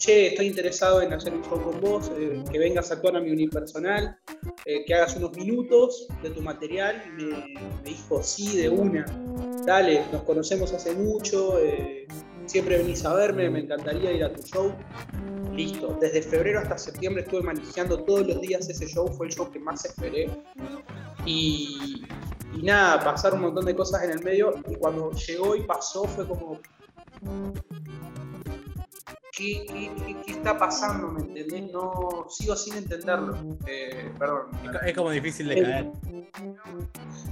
che, 0.00 0.28
estoy 0.28 0.46
interesado 0.46 1.02
en 1.02 1.12
hacer 1.12 1.34
un 1.34 1.42
show 1.42 1.62
con 1.62 1.78
vos, 1.80 2.10
eh, 2.16 2.42
que 2.50 2.58
vengas 2.58 2.90
a 2.90 2.94
actuar 2.94 3.16
a 3.16 3.20
mi 3.20 3.30
unipersonal, 3.30 4.16
eh, 4.64 4.82
que 4.86 4.94
hagas 4.94 5.14
unos 5.16 5.36
minutos 5.36 6.08
de 6.22 6.30
tu 6.30 6.40
material. 6.40 7.02
Y 7.06 7.22
me, 7.22 7.58
dijo, 7.84 8.22
sí, 8.22 8.56
de 8.56 8.70
una, 8.70 9.04
dale, 9.66 10.02
nos 10.10 10.22
conocemos 10.22 10.72
hace 10.72 10.94
mucho, 10.94 11.58
eh, 11.60 12.08
siempre 12.46 12.78
venís 12.78 13.04
a 13.04 13.14
verme, 13.14 13.50
me 13.50 13.60
encantaría 13.60 14.10
ir 14.12 14.24
a 14.24 14.32
tu 14.32 14.42
show. 14.42 14.72
Listo, 15.52 15.98
desde 16.00 16.22
febrero 16.22 16.60
hasta 16.60 16.78
septiembre 16.78 17.22
estuve 17.22 17.42
manejando 17.42 18.02
todos 18.04 18.26
los 18.26 18.40
días 18.40 18.68
ese 18.70 18.86
show, 18.86 19.06
fue 19.08 19.26
el 19.26 19.32
show 19.32 19.50
que 19.50 19.58
más 19.58 19.84
esperé. 19.84 20.30
Y, 21.26 22.04
y 22.54 22.62
nada, 22.62 23.02
pasaron 23.04 23.38
un 23.40 23.46
montón 23.46 23.64
de 23.66 23.74
cosas 23.74 24.02
en 24.04 24.10
el 24.12 24.22
medio 24.24 24.54
y 24.68 24.74
cuando 24.76 25.12
llegó 25.12 25.54
y 25.56 25.62
pasó 25.62 26.04
fue 26.04 26.26
como 26.26 26.60
¿qué, 29.32 29.64
qué, 29.66 29.90
qué, 30.06 30.16
qué 30.26 30.32
está 30.32 30.58
pasando? 30.58 31.08
¿Me 31.08 31.20
entendés? 31.20 31.70
No, 31.72 32.26
sigo 32.28 32.56
sin 32.56 32.76
entenderlo. 32.76 33.36
Eh, 33.66 34.10
perdón. 34.18 34.42
Es 34.64 34.70
co- 34.70 34.86
Es 34.86 34.96
como 34.96 35.10
difícil 35.10 35.48
de 35.48 35.62
caer. 35.62 35.90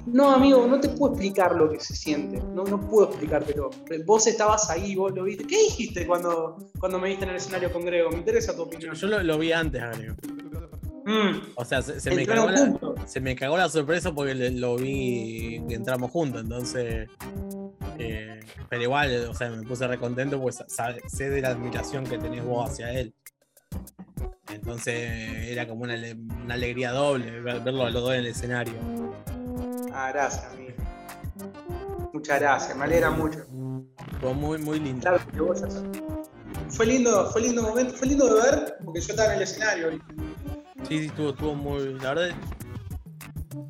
No, 0.06 0.30
amigo, 0.30 0.66
no 0.66 0.80
te 0.80 0.88
puedo 0.88 1.12
explicar 1.12 1.54
lo 1.54 1.70
que 1.70 1.80
se 1.80 1.94
siente. 1.94 2.40
No, 2.54 2.64
no 2.64 2.80
puedo 2.80 3.08
explicártelo. 3.08 3.70
Vos 4.06 4.26
estabas 4.26 4.70
ahí, 4.70 4.94
vos 4.96 5.12
lo 5.14 5.24
viste. 5.24 5.44
¿Qué 5.46 5.56
dijiste 5.64 6.06
cuando, 6.06 6.56
cuando 6.78 6.98
me 6.98 7.08
viste 7.08 7.24
en 7.24 7.30
el 7.30 7.36
escenario 7.36 7.70
con 7.72 7.84
Grego? 7.84 8.10
Me 8.10 8.18
interesa 8.18 8.54
tu 8.56 8.62
opinión. 8.62 8.94
yo 8.94 9.06
lo, 9.06 9.22
lo 9.22 9.38
vi 9.38 9.52
antes, 9.52 9.82
agrego. 9.82 10.14
Mm, 11.08 11.40
O 11.54 11.64
sea, 11.64 11.80
se, 11.80 12.00
se 12.00 12.10
me 12.14 12.26
cagó 12.26 12.50
la, 12.50 12.58
juntos. 12.58 13.00
se 13.06 13.20
me 13.20 13.34
cagó 13.34 13.56
la 13.56 13.70
sorpresa 13.70 14.12
porque 14.12 14.34
le- 14.34 14.50
lo 14.50 14.76
vi 14.76 15.62
que 15.66 15.74
entramos 15.76 16.10
juntos, 16.10 16.42
entonces. 16.42 17.08
eh, 17.98 18.40
pero 18.68 18.82
igual, 18.82 19.26
o 19.30 19.34
sea, 19.34 19.48
me 19.50 19.62
puse 19.66 19.86
recontento 19.88 20.38
pues 20.40 20.62
sabe- 20.68 21.00
sé 21.08 21.30
de 21.30 21.40
la 21.40 21.48
admiración 21.48 22.04
que 22.04 22.18
tenés 22.18 22.44
vos 22.44 22.70
hacia 22.70 22.92
él. 22.92 23.14
Entonces 24.52 24.94
era 25.48 25.66
como 25.66 25.84
una, 25.84 25.94
ale- 25.94 26.14
una 26.44 26.54
alegría 26.54 26.90
doble 26.92 27.40
ver- 27.40 27.62
verlo 27.62 27.84
a 27.86 27.90
los 27.90 28.02
dos 28.02 28.12
en 28.12 28.20
el 28.20 28.26
escenario. 28.26 28.74
Ah, 29.92 30.10
gracias, 30.12 30.44
amigo. 30.52 30.74
Muchas 32.12 32.40
gracias, 32.40 32.76
me 32.76 32.84
alegra 32.84 33.10
mucho. 33.10 33.44
Fue 34.20 34.34
muy, 34.34 34.58
muy 34.58 34.78
lindo. 34.80 35.00
Claro 35.00 35.20
que 35.32 35.40
vos. 35.40 35.62
Fue 36.70 36.84
lindo, 36.86 37.30
fue 37.30 37.40
lindo 37.42 37.62
momento, 37.62 37.94
fue 37.94 38.08
lindo 38.08 38.26
de 38.34 38.42
ver, 38.42 38.76
porque 38.84 39.00
yo 39.00 39.08
estaba 39.10 39.30
en 39.32 39.36
el 39.38 39.42
escenario. 39.42 39.90
¿viste? 39.90 40.04
Sí, 40.86 40.98
sí, 41.00 41.06
estuvo, 41.06 41.30
estuvo 41.30 41.54
muy. 41.54 41.94
La 42.00 42.14
verdad, 42.14 42.36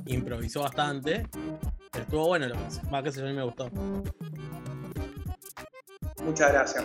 improvisó 0.06 0.62
bastante. 0.62 1.26
Pero 1.90 2.04
estuvo 2.04 2.26
bueno 2.28 2.48
lo 2.48 2.54
que 2.54 2.60
hizo. 2.68 2.80
Va, 2.92 3.02
que 3.02 3.10
yo, 3.10 3.24
a 3.24 3.28
mí 3.28 3.32
me 3.32 3.42
gustó. 3.44 3.70
Muchas 6.22 6.52
gracias. 6.52 6.84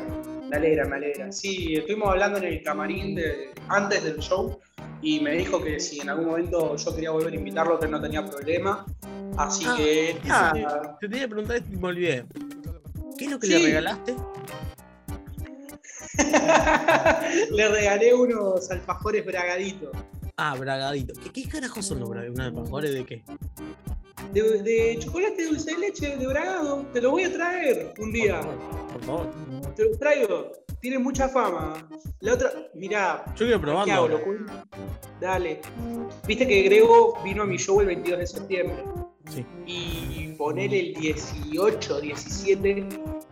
Me 0.50 0.56
alegra, 0.56 0.86
me 0.86 0.96
alegra. 0.96 1.32
Sí, 1.32 1.76
estuvimos 1.76 2.10
hablando 2.10 2.38
en 2.38 2.46
el 2.46 2.64
camarín 2.64 3.16
de, 3.16 3.52
antes 3.68 4.04
del 4.04 4.18
show 4.20 4.60
y 5.02 5.20
me 5.20 5.32
dijo 5.32 5.62
que 5.62 5.80
si 5.80 6.00
en 6.00 6.10
algún 6.10 6.28
momento 6.28 6.76
yo 6.78 6.96
quería 6.96 7.12
volver 7.12 7.34
a 7.34 7.36
invitarlo, 7.36 7.80
que 7.80 7.88
no 7.88 8.00
tenía 8.02 8.26
problema. 8.26 8.86
Así 9.38 9.66
Ah, 9.68 9.76
que, 9.78 10.16
nada. 10.26 10.54
te, 10.54 11.08
te 11.08 11.10
tenía 11.10 11.22
que 11.24 11.28
preguntar 11.30 11.62
y 11.70 11.76
me 11.76 11.88
olvidé. 11.88 12.26
¿Qué 13.18 13.26
es 13.26 13.32
lo 13.32 13.40
que 13.40 13.48
Sí. 13.48 13.54
le 13.54 13.60
regalaste? 13.66 14.16
Le 17.52 17.68
regalé 17.70 18.14
unos 18.14 18.70
alfajores 18.70 19.26
bragaditos. 19.26 19.90
Ah, 20.38 20.56
bragadito. 20.58 21.14
¿Qué, 21.22 21.30
qué 21.32 21.48
carajos 21.50 21.86
son 21.86 22.00
los 22.00 22.10
bragaditos? 22.10 22.40
¿Unos 22.46 22.58
alfajores 22.60 22.94
de 22.94 23.06
qué? 23.06 23.24
De, 24.34 24.64
de 24.64 24.98
chocolate 25.00 25.46
dulce 25.46 25.72
de 25.74 25.78
leche, 25.78 26.18
de 26.18 26.26
bragado. 26.28 26.86
Te 26.94 27.02
lo 27.02 27.12
voy 27.12 27.24
a 27.24 27.34
traer 27.34 27.94
un 28.00 28.12
día. 28.12 28.42
Por 28.92 29.04
favor. 29.04 29.30
Te 29.76 29.86
lo 29.86 29.98
traigo. 29.98 30.52
Tiene 30.80 30.98
mucha 31.00 31.30
fama. 31.30 31.88
La 32.20 32.34
otra, 32.34 32.52
mirá, 32.74 33.24
Yo 33.36 33.46
quiero 33.46 33.60
¿qué 33.60 33.66
probarlo. 33.66 33.94
hago? 33.94 34.20
Dale. 35.22 35.62
Viste 36.28 36.48
que 36.48 36.62
Grego 36.64 37.18
vino 37.24 37.44
a 37.44 37.46
mi 37.46 37.58
show 37.58 37.80
el 37.82 37.88
22 37.88 38.20
de 38.20 38.28
septiembre. 38.28 38.84
Sí. 39.30 39.46
y 39.66 40.34
poner 40.38 40.74
el 40.74 40.96
18, 40.96 42.02
17, 42.02 42.86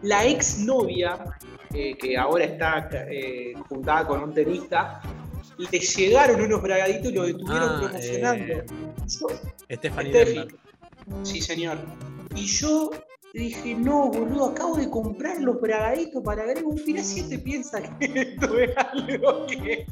la 0.04 0.26
exnovia, 0.26 1.20
eh, 1.74 1.98
que 1.98 2.18
ahora 2.18 2.46
está 2.46 2.88
eh, 3.10 3.54
juntada 3.68 4.08
con 4.08 4.24
un 4.24 4.34
tenista, 4.34 5.02
le 5.72 5.80
llegaron 5.80 6.42
unos 6.42 6.62
bragaditos 6.62 7.12
y 7.12 7.16
lo 7.16 7.26
estuvieron 7.26 7.70
Ah, 7.70 7.78
promocionando. 7.82 8.54
eh, 8.54 8.66
Yo- 9.08 9.28
Stephanie 9.76 10.48
sí, 11.24 11.42
señor. 11.42 11.78
Y 12.36 12.46
yo 12.46 12.92
dije, 13.34 13.76
no, 13.76 14.10
boludo, 14.10 14.50
acabo 14.50 14.76
de 14.78 14.90
comprar 14.90 15.40
los 15.42 15.60
bragaditos 15.60 16.24
para 16.24 16.46
Grego. 16.46 16.74
Mirá 16.86 17.04
si 17.04 17.20
este 17.22 17.40
piensa 17.40 17.82
que 17.98 18.06
esto 18.16 18.60
es 18.60 18.72
algo 18.78 19.46
que... 19.48 19.86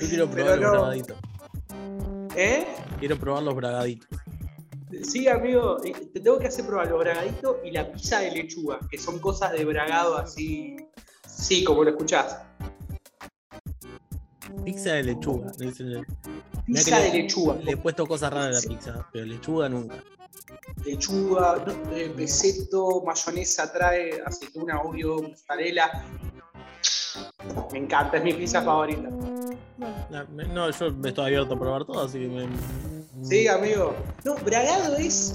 Yo 0.00 0.08
quiero 0.08 0.30
probar 0.30 0.58
los 0.58 0.70
bragaditos. 0.70 1.16
¿Eh? 2.36 2.66
Quiero 3.00 3.18
probar 3.18 3.42
los 3.42 3.54
bragaditos. 3.54 4.08
Sí, 5.02 5.28
amigo, 5.28 5.76
eh, 5.84 5.92
te 6.12 6.20
tengo 6.20 6.38
que 6.38 6.46
hacer 6.46 6.64
probar 6.66 6.88
los 6.88 6.98
bragaditos 7.00 7.56
y 7.64 7.70
la 7.72 7.90
pizza 7.92 8.20
de 8.20 8.30
lechuga, 8.32 8.78
que 8.90 8.96
son 8.98 9.18
cosas 9.18 9.52
de 9.52 9.64
bragado 9.64 10.16
así. 10.16 10.76
Sí, 11.26 11.62
como 11.62 11.84
lo 11.84 11.90
escuchás. 11.90 12.38
Pizza 14.64 14.92
de 14.94 15.02
lechuga. 15.04 15.52
le 15.58 15.66
dicen- 15.66 16.06
Pizza 16.66 16.98
de 17.00 17.08
le- 17.12 17.22
lechuga. 17.22 17.54
Le 17.62 17.72
he 17.72 17.76
puesto 17.76 18.06
cosas 18.06 18.32
raras 18.32 18.64
a 18.64 18.68
la 18.68 18.74
pizza, 18.74 19.08
pero 19.12 19.24
lechuga 19.26 19.68
nunca. 19.68 19.96
Lechuga, 20.84 21.64
eh, 21.92 22.12
peseto, 22.16 23.02
mayonesa 23.04 23.72
trae, 23.72 24.20
aceituna, 24.24 24.80
obvio, 24.82 25.22
mozzarella. 25.22 26.04
Me 27.72 27.78
encanta, 27.78 28.18
es 28.18 28.24
mi 28.24 28.32
pizza 28.34 28.62
favorita. 28.62 29.08
No, 29.08 30.26
me- 30.34 30.46
yo 30.46 30.92
me 30.92 31.08
estoy 31.08 31.26
abierto 31.26 31.54
a 31.54 31.58
probar 31.58 31.84
todo, 31.84 32.04
así 32.04 32.18
que 32.18 32.28
me. 32.28 32.48
Sí, 33.22 33.48
amigo. 33.48 33.94
No, 34.24 34.34
bragado 34.36 34.96
es. 34.96 35.34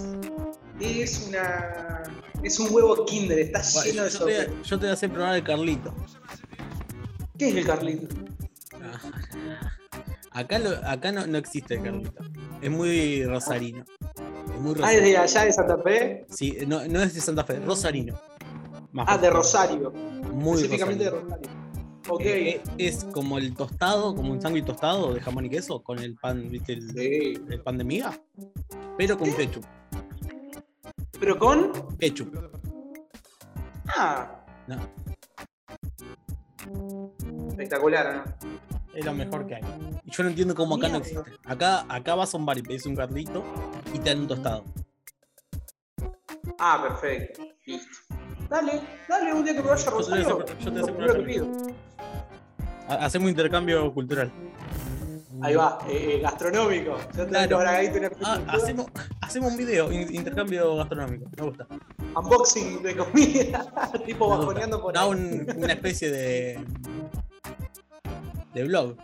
Es 0.79 1.27
una. 1.27 2.03
Es 2.41 2.59
un 2.59 2.73
huevo 2.73 3.05
kinder, 3.05 3.39
está 3.39 3.61
Bueno, 3.73 3.91
lleno 3.91 4.07
yo, 4.07 4.25
de 4.25 4.45
te, 4.45 4.51
yo 4.63 4.77
te 4.77 4.85
voy 4.85 4.89
a 4.89 4.93
hacer 4.93 5.09
probar 5.11 5.35
el 5.35 5.43
Carlito. 5.43 5.93
¿Qué 7.37 7.49
es 7.49 7.55
el 7.55 7.65
Carlito? 7.65 8.15
Acá, 10.31 10.57
lo- 10.57 10.83
acá 10.87 11.11
no, 11.11 11.27
no 11.27 11.37
existe 11.37 11.75
el 11.75 11.83
Carlito. 11.83 12.23
Es 12.61 12.71
muy 12.71 13.23
rosarino. 13.23 13.85
Es 14.53 14.59
muy 14.59 14.75
Ah, 14.81 14.91
es 14.93 15.03
de 15.03 15.15
allá 15.17 15.45
de 15.45 15.53
Santa 15.53 15.77
Fe. 15.77 16.25
Sí, 16.29 16.57
no, 16.67 16.85
no 16.87 17.01
es 17.03 17.13
de 17.13 17.21
Santa 17.21 17.43
Fe, 17.43 17.59
rosarino. 17.59 18.19
Más 18.91 19.05
Ah, 19.09 19.17
de. 19.19 19.29
Rosario. 19.29 19.91
Muy 19.91 20.55
específicamente 20.55 21.09
rosarino. 21.09 21.37
de 21.37 21.43
Rosario. 21.47 21.63
Ok. 22.09 22.21
Eh, 22.25 22.61
es 22.79 23.03
como 23.05 23.37
el 23.37 23.53
tostado, 23.55 24.15
como 24.15 24.31
un 24.33 24.41
sándwich 24.41 24.65
tostado 24.65 25.13
de 25.13 25.21
jamón 25.21 25.45
y 25.45 25.49
queso 25.49 25.83
con 25.83 25.99
el 25.99 26.15
pan, 26.15 26.49
¿viste? 26.49 26.73
El, 26.73 26.89
Sí. 26.91 27.39
el 27.49 27.61
pan 27.61 27.77
de 27.77 27.83
miga. 27.83 28.19
Pero 28.97 29.17
con 29.17 29.31
ketchup. 29.33 29.63
Pero 31.19 31.37
con. 31.37 31.97
Ketchup. 31.97 32.35
Ah, 33.95 34.43
No, 34.67 34.77
espectacular, 37.49 38.15
¿no? 38.25 38.82
Es 38.95 39.05
lo 39.05 39.13
mejor 39.13 39.45
que 39.47 39.55
hay. 39.55 39.61
Y 40.05 40.11
yo 40.11 40.23
no 40.23 40.29
entiendo 40.29 40.55
cómo 40.55 40.75
acá 40.75 40.89
no 40.89 40.97
existe. 40.97 41.31
Acá, 41.45 41.85
acá 41.89 42.15
vas 42.15 42.33
a 42.33 42.37
un 42.37 42.45
bar 42.45 42.57
y 42.57 42.61
pedís 42.61 42.85
un 42.85 42.95
carlito 42.95 43.43
y 43.93 43.99
te 43.99 44.09
dan 44.09 44.19
un 44.21 44.27
tostado. 44.27 44.63
Ah, 46.59 46.83
perfecto. 46.87 47.41
Listo. 47.65 47.87
Dale, 48.49 48.81
dale, 49.09 49.33
un 49.33 49.43
día 49.43 49.53
que 49.55 49.61
me 49.63 49.69
vaya 49.69 49.87
a 49.87 49.91
Rosario. 49.91 50.45
yo 50.45 50.45
te 50.45 50.69
voy 50.69 50.69
a 50.69 50.71
lo 50.71 50.81
hacer 50.83 50.95
primero 50.95 51.13
que 51.15 51.21
pido. 51.23 51.47
Ha- 52.87 53.05
Hacemos 53.05 53.29
intercambio 53.29 53.93
cultural. 53.93 54.31
Ahí 55.41 55.55
va, 55.55 55.79
eh, 55.89 56.15
eh, 56.15 56.19
gastronómico. 56.19 56.97
Yo 57.17 57.23
te 57.25 57.29
Claro. 57.29 57.59
Ah, 58.23 58.39
hacemos, 58.49 58.85
hacemos 59.21 59.51
un 59.51 59.57
video, 59.57 59.91
in- 59.91 60.13
intercambio 60.13 60.75
gastronómico. 60.75 61.25
Me 61.35 61.43
gusta. 61.43 61.67
Unboxing 62.15 62.83
de 62.83 62.95
comida. 62.95 63.91
tipo 64.05 64.29
bajoneando 64.29 64.79
por 64.81 64.93
Da 64.93 65.01
ahí. 65.03 65.09
un- 65.09 65.47
una 65.57 65.73
especie 65.73 66.11
de. 66.11 66.63
De 68.53 68.63
blog. 68.65 68.95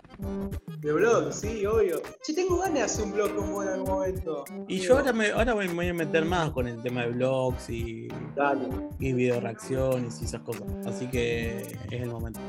De 0.81 0.93
blog, 0.93 1.33
sí, 1.33 1.65
obvio. 1.65 2.01
Yo 2.27 2.35
tengo 2.35 2.57
ganas 2.59 2.73
de 2.73 2.81
hacer 2.81 3.05
un 3.05 3.13
blog 3.13 3.35
como 3.35 3.63
en 3.63 3.69
algún 3.69 3.89
momento. 3.89 4.43
Y 4.67 4.79
yo 4.79 4.97
ahora 4.97 5.13
me, 5.13 5.31
ahora 5.31 5.55
me 5.55 5.67
voy 5.67 5.87
a 5.87 5.93
meter 5.93 6.25
más 6.25 6.51
con 6.51 6.67
el 6.67 6.81
tema 6.81 7.03
de 7.03 7.11
blogs 7.11 7.69
y, 7.69 8.07
Dale. 8.35 8.67
y 8.99 9.13
video 9.13 9.39
reacciones 9.39 10.21
y 10.21 10.25
esas 10.25 10.41
cosas. 10.41 10.63
Así 10.85 11.07
que 11.07 11.61
es 11.91 12.01
el 12.01 12.09
momento. 12.09 12.39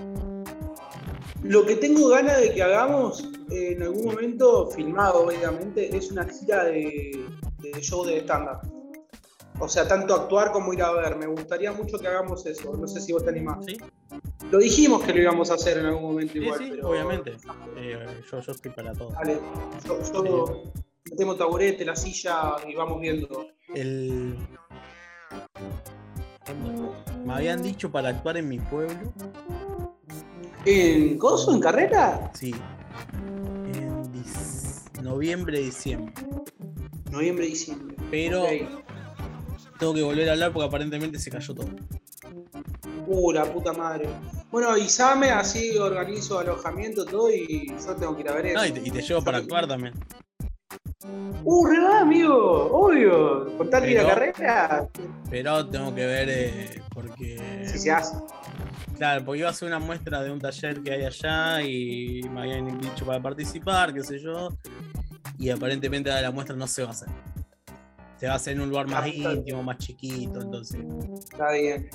Lo 1.43 1.65
que 1.65 1.77
tengo 1.77 2.09
ganas 2.09 2.39
de 2.41 2.53
que 2.53 2.63
hagamos 2.63 3.25
eh, 3.51 3.73
en 3.73 3.83
algún 3.83 4.05
momento, 4.05 4.71
filmado 4.71 5.27
obviamente, 5.27 5.97
es 5.97 6.11
una 6.11 6.27
gira 6.27 6.65
de, 6.65 7.25
de 7.59 7.81
show 7.81 8.05
de 8.05 8.19
stand-up. 8.21 8.70
O 9.61 9.69
sea, 9.69 9.87
tanto 9.87 10.15
actuar 10.15 10.53
como 10.53 10.73
ir 10.73 10.83
a 10.83 10.91
ver. 10.93 11.17
Me 11.17 11.27
gustaría 11.27 11.71
mucho 11.73 11.99
que 11.99 12.09
hagamos 12.09 12.45
eso. 12.47 12.75
No 12.77 12.89
sé 12.89 13.01
si 13.01 13.13
vos 13.13 13.23
te 13.25 13.31
animás. 13.31 13.65
¿Sí? 13.67 13.77
Lo 14.51 14.59
dijimos 14.59 15.03
que 15.03 15.13
lo 15.13 15.21
íbamos 15.21 15.51
a 15.51 15.55
hacer 15.55 15.79
en 15.79 15.87
algún 15.87 16.03
momento 16.03 16.33
Sí, 16.33 16.39
igual, 16.41 16.59
sí, 16.59 16.67
pero. 16.71 16.89
obviamente. 16.89 17.37
Eh, 17.77 17.99
yo, 18.31 18.41
yo 18.41 18.53
estoy 18.53 18.71
para 18.73 18.93
todo. 18.95 19.11
Dale, 19.11 19.39
yo, 19.87 20.13
yo 20.13 20.63
metemos 21.11 21.39
taburete, 21.39 21.85
la 21.85 21.95
silla 21.95 22.57
y 22.67 22.75
vamos 22.75 23.01
viendo. 23.01 23.47
El. 23.75 24.37
Me 27.25 27.35
habían 27.35 27.63
dicho 27.63 27.91
para 27.93 28.09
actuar 28.09 28.39
en 28.39 28.49
mi 28.49 28.59
pueblo. 28.59 29.13
¿En 30.65 31.17
Coso? 31.19 31.55
¿En 31.55 31.61
carrera? 31.61 32.31
Sí. 32.35 32.55
En 33.75 35.05
noviembre, 35.05 35.61
diciembre. 35.61 36.13
Noviembre, 37.11 37.47
diciembre. 37.47 37.97
Pero. 38.11 38.45
Tengo 39.81 39.95
que 39.95 40.03
volver 40.03 40.29
a 40.29 40.33
hablar 40.33 40.53
porque 40.53 40.69
aparentemente 40.69 41.19
se 41.19 41.31
cayó 41.31 41.55
todo. 41.55 41.69
La 43.33 43.45
puta 43.45 43.73
madre. 43.73 44.09
Bueno, 44.53 44.71
avísame, 44.71 45.31
así 45.31 45.77
organizo 45.77 46.39
alojamiento, 46.39 47.05
todo 47.05 47.29
y 47.31 47.67
yo 47.69 47.97
tengo 47.97 48.15
que 48.15 48.23
ir 48.23 48.29
a 48.29 48.35
ver 48.35 48.47
eso. 48.47 48.59
No, 48.59 48.67
y 48.67 48.71
te, 48.73 48.81
y 48.81 48.91
te 48.91 49.03
llevo 49.03 49.23
para 49.25 49.39
actuar 49.39 49.67
también. 49.67 49.95
Uh, 51.43 51.67
re 51.67 51.99
amigo, 51.99 52.69
obvio. 52.73 53.57
Con 53.57 53.71
tal 53.71 53.83
de 53.83 53.91
ir 53.93 53.99
a 54.01 54.03
Pero- 54.03 54.15
carrera, 54.33 54.89
Pero 55.31 55.67
tengo 55.67 55.95
que 55.95 56.07
ver 56.07 56.29
eh, 56.31 56.83
porque. 56.93 57.65
si 57.67 57.79
se 57.79 57.91
hace. 57.91 58.17
Claro, 58.97 59.25
porque 59.25 59.39
iba 59.41 59.49
a 59.49 59.53
hacer 59.53 59.67
una 59.67 59.79
muestra 59.79 60.23
de 60.23 60.31
un 60.31 60.39
taller 60.39 60.83
que 60.83 60.93
hay 60.93 61.05
allá 61.05 61.63
y 61.63 62.21
me 62.31 62.41
habían 62.43 62.79
dicho 62.81 63.07
para 63.07 63.21
participar, 63.21 63.95
qué 63.95 64.05
sé 64.05 64.19
yo. 64.21 64.51
Y 65.39 65.49
aparentemente 65.49 66.11
la 66.11 66.31
muestra 66.31 66.55
no 66.55 66.67
se 66.67 66.83
va 66.83 66.89
a 66.89 66.93
hacer. 66.93 67.09
Se 68.21 68.27
va 68.27 68.35
a 68.35 68.37
hacer 68.37 68.53
en 68.53 68.61
un 68.61 68.69
lugar 68.69 68.87
más 68.87 69.07
íntimo, 69.07 69.63
más 69.63 69.79
chiquito, 69.79 70.43
entonces. 70.43 70.81
Está 71.19 71.53
bien. 71.53 71.89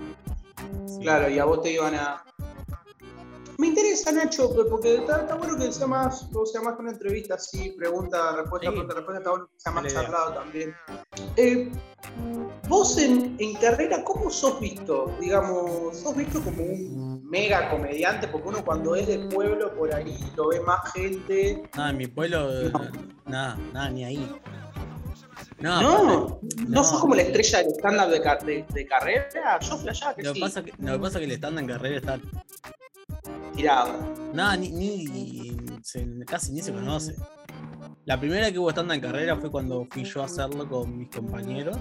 Claro, 1.00 1.30
y 1.30 1.38
a 1.38 1.46
vos 1.46 1.62
te 1.62 1.72
iban 1.72 1.94
a, 1.94 2.24
me 3.58 3.68
interesa, 3.68 4.12
Nacho, 4.12 4.54
porque 4.70 4.96
está, 4.96 5.36
bueno 5.36 5.58
que 5.58 5.72
sea 5.72 5.88
más, 5.88 6.28
o 6.34 6.46
sea, 6.46 6.62
más 6.62 6.78
una 6.78 6.92
entrevista 6.92 7.36
así, 7.36 7.72
pregunta, 7.72 8.36
respuesta, 8.36 8.70
pregunta, 8.70 8.96
respuesta, 8.96 9.20
está 9.20 9.30
bueno 9.30 9.48
que 9.48 9.60
sea 9.60 9.72
más 9.72 9.94
charlado 9.94 10.34
también. 10.34 10.76
Eh, 11.38 11.72
vos 12.68 12.98
en, 12.98 13.36
en, 13.40 13.54
carrera, 13.56 14.04
¿cómo 14.04 14.30
sos 14.30 14.60
visto? 14.60 15.16
Digamos, 15.22 15.98
¿sos 15.98 16.16
visto 16.18 16.42
como 16.42 16.64
un 16.64 17.30
mega 17.30 17.70
comediante? 17.70 18.28
Porque 18.28 18.50
uno 18.50 18.66
cuando 18.66 18.96
es 18.96 19.08
de 19.08 19.20
pueblo 19.20 19.74
por 19.74 19.94
ahí 19.94 20.18
lo 20.36 20.50
ve 20.50 20.60
más 20.60 20.92
gente. 20.92 21.64
Nada, 21.78 21.92
en 21.92 21.98
mi 21.98 22.08
pueblo, 22.08 22.50
nada, 23.26 23.58
nada, 23.72 23.90
ni 23.90 24.04
ahí. 24.04 24.36
No, 25.60 25.82
no, 25.82 26.40
no, 26.68 26.84
sos 26.84 27.00
como 27.00 27.16
la 27.16 27.22
estrella 27.22 27.60
del 27.60 27.72
stand-up 27.74 28.46
de, 28.46 28.66
de, 28.74 28.86
carrera. 28.86 29.60
Yo 29.62 29.74
allá 29.90 30.14
que 30.14 30.24
lo 30.24 30.34
sí. 30.34 30.40
Pasa 30.40 30.64
que, 30.64 30.74
lo 30.78 30.94
que 30.94 31.00
pasa 31.00 31.20
es 31.20 31.26
que 31.26 31.32
el 31.32 31.38
stand-up 31.38 31.60
en 31.60 31.68
carrera 31.68 31.98
está 31.98 32.20
tirado. 33.56 34.16
Nada, 34.34 34.58
ni, 34.58 34.70
ni 34.72 35.56
casi 36.26 36.52
ni 36.52 36.62
se 36.62 36.74
conoce. 36.74 37.16
La 38.06 38.20
primera 38.20 38.52
que 38.52 38.60
hubo 38.60 38.70
estando 38.70 38.94
en 38.94 39.02
carrera 39.02 39.36
fue 39.38 39.50
cuando 39.50 39.88
fui 39.90 40.04
yo 40.04 40.22
a 40.22 40.26
hacerlo 40.26 40.68
con 40.68 40.98
mis 40.98 41.10
compañeros. 41.10 41.78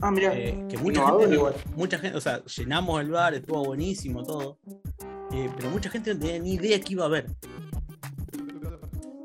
Ah, 0.00 0.10
mira. 0.10 0.32
Eh, 0.36 0.66
que 0.68 0.76
mucha 0.78 1.04
gente, 1.18 1.38
mucha 1.74 1.98
gente, 1.98 2.16
o 2.16 2.20
sea, 2.20 2.44
llenamos 2.44 3.00
el 3.00 3.10
bar, 3.10 3.34
estuvo 3.34 3.64
buenísimo 3.64 4.22
todo. 4.22 4.58
Eh, 5.32 5.50
pero 5.56 5.70
mucha 5.70 5.90
gente 5.90 6.14
no 6.14 6.20
tenía 6.20 6.38
ni 6.38 6.54
idea 6.54 6.80
que 6.80 6.92
iba 6.92 7.04
a 7.04 7.06
haber. 7.06 7.26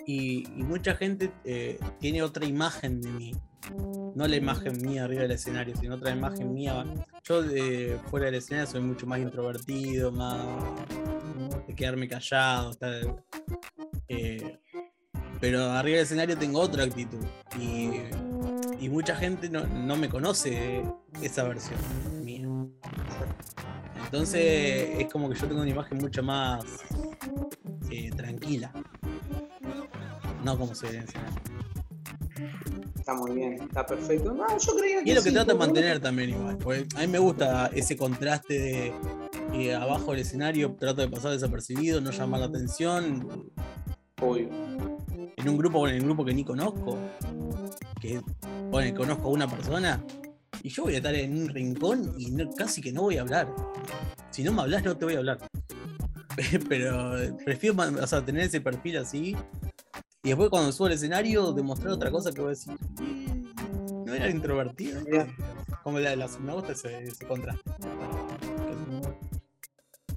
Y, 0.06 0.48
mucha 0.56 0.96
gente 0.96 1.32
eh, 1.44 1.80
tiene 2.00 2.24
otra 2.24 2.46
imagen 2.46 3.02
de 3.02 3.10
mí. 3.12 3.32
No 4.16 4.28
la 4.28 4.36
imagen 4.36 4.82
mía 4.82 5.06
arriba 5.06 5.22
del 5.22 5.32
escenario, 5.32 5.76
sino 5.78 5.96
otra 5.96 6.12
imagen 6.12 6.54
mía. 6.54 6.84
Yo 7.24 7.44
fuera 8.10 8.26
del 8.26 8.36
escenario 8.36 8.70
soy 8.70 8.82
mucho 8.82 9.06
más 9.06 9.20
introvertido, 9.20 10.12
más 10.12 10.40
de 11.68 11.76
quedarme 11.76 12.08
callado. 12.08 12.72
Eh, 14.08 14.60
pero 15.40 15.64
arriba 15.72 15.98
del 15.98 16.06
escenario 16.06 16.38
tengo 16.38 16.60
otra 16.60 16.84
actitud. 16.84 17.26
Y, 17.60 18.90
mucha 18.90 19.16
gente 19.16 19.48
no, 19.50 19.96
me 19.96 20.10
conoce 20.10 20.84
esa 21.22 21.44
versión 21.44 21.80
mía. 22.24 22.48
Entonces 24.06 25.00
es 25.00 25.12
como 25.12 25.30
que 25.30 25.40
yo 25.40 25.48
tengo 25.48 25.62
una 25.62 25.70
imagen 25.70 26.00
mucho 26.00 26.22
más 26.24 26.66
eh, 27.90 28.10
tranquila. 28.12 28.74
No 30.44 30.58
como 30.58 30.72
en 30.72 30.96
escenario. 30.96 31.42
Está 32.98 33.14
muy 33.14 33.32
bien, 33.32 33.54
está 33.54 33.86
perfecto. 33.86 34.34
No, 34.34 34.46
yo 34.58 34.76
creía 34.76 35.04
que. 35.04 35.10
Y 35.10 35.12
es 35.12 35.18
lo 35.18 35.24
que 35.24 35.32
trato 35.32 35.54
de 35.54 35.58
mantener 35.58 36.00
también 36.00 36.30
igual. 36.32 36.88
a 36.96 37.00
mí 37.00 37.08
me 37.08 37.20
gusta 37.20 37.68
ese 37.74 37.98
contraste 37.98 38.60
de 38.60 38.94
y 39.54 39.70
abajo 39.70 40.12
del 40.12 40.22
escenario 40.22 40.76
trato 40.80 41.02
de 41.02 41.10
pasar 41.10 41.32
desapercibido, 41.32 42.00
no 42.02 42.12
llamar 42.12 42.40
la 42.42 42.46
atención. 42.48 43.52
En 44.22 45.50
un 45.50 45.58
grupo, 45.58 45.88
en 45.88 45.96
el 45.96 46.04
grupo 46.04 46.24
que 46.24 46.34
ni 46.34 46.44
conozco, 46.44 46.98
que 48.00 48.22
bueno, 48.70 48.96
conozco 48.96 49.28
a 49.28 49.32
una 49.32 49.48
persona, 49.48 50.04
y 50.62 50.70
yo 50.70 50.84
voy 50.84 50.94
a 50.94 50.98
estar 50.98 51.16
en 51.16 51.36
un 51.36 51.50
rincón 51.50 52.14
y 52.18 52.32
casi 52.56 52.82
que 52.82 52.92
no 52.92 53.04
voy 53.04 53.18
a 53.18 53.22
hablar. 53.22 53.54
Si 54.30 54.44
no 54.44 54.54
me 54.54 54.62
hablas, 54.62 54.84
no 54.84 54.96
te 54.96 55.06
voy 55.06 55.16
a 55.16 55.18
hablar. 55.18 55.40
Pero 56.70 57.14
prefiero 57.44 57.76
tener 58.26 58.44
ese 58.44 58.62
perfil 58.62 58.98
así. 58.98 59.36
Y 60.24 60.30
después 60.30 60.50
cuando 60.50 60.72
subo 60.72 60.86
al 60.86 60.94
escenario, 60.94 61.52
demostrar 61.52 61.94
otra 61.94 62.12
cosa 62.12 62.32
que 62.32 62.42
voy 62.42 62.48
a 62.48 62.52
decir. 62.52 62.74
No 64.06 64.14
era 64.14 64.30
introvertido. 64.30 65.02
Como 65.84 66.00
la, 66.00 66.16
la, 66.16 66.28
me 66.40 66.54
gusta 66.54 66.74
ese, 66.74 67.12
contraste. 67.28 67.72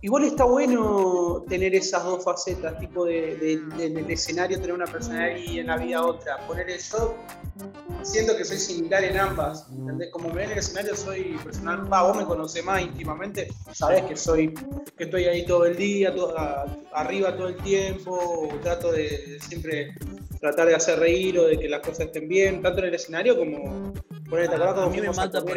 Igual 0.03 0.25
está 0.25 0.45
bueno 0.45 1.43
tener 1.49 1.75
esas 1.75 2.05
dos 2.05 2.23
facetas, 2.23 2.79
tipo 2.79 3.07
de, 3.07 3.55
en 3.55 3.97
el 3.97 4.11
escenario 4.11 4.59
tener 4.61 4.75
una 4.75 4.85
personalidad 4.85 5.39
y 5.39 5.61
en 5.61 5.69
la 5.69 5.79
vida 5.79 6.05
otra. 6.05 6.47
Poner 6.47 6.69
el 6.69 6.81
show, 6.81 7.15
siento 8.05 8.37
que 8.37 8.45
soy 8.45 8.59
similar 8.59 9.03
en 9.05 9.19
ambas. 9.19 9.67
Como 10.13 10.29
me 10.29 10.35
ven 10.35 10.45
en 10.47 10.53
el 10.53 10.59
escenario 10.59 10.95
soy 10.95 11.39
personal, 11.43 11.93
va, 11.93 12.03
vos 12.03 12.17
me 12.17 12.25
conocés 12.25 12.65
más 12.65 12.83
íntimamente, 12.83 13.49
sabés 13.73 14.05
que 14.05 14.17
soy, 14.17 14.55
que 14.97 15.05
estoy 15.05 15.25
ahí 15.25 15.45
todo 15.47 15.65
el 15.67 15.77
día, 15.77 16.13
arriba 16.93 17.37
todo 17.37 17.49
el 17.49 17.57
tiempo, 17.57 18.49
trato 18.63 18.93
de 18.93 19.39
siempre 19.41 19.95
tratar 20.41 20.69
de 20.69 20.75
hacer 20.75 20.99
reír 20.99 21.39
o 21.39 21.47
de 21.47 21.59
que 21.59 21.69
las 21.69 21.81
cosas 21.81 22.07
estén 22.07 22.29
bien, 22.29 22.63
tanto 22.63 22.81
en 22.81 22.87
el 22.87 22.95
escenario 22.95 23.37
como 23.37 23.93
poner 24.29 24.53
el 24.53 24.63
A 24.63 24.87
mí 24.89 25.01
me 25.01 25.11
mata 25.11 25.41
por 25.41 25.57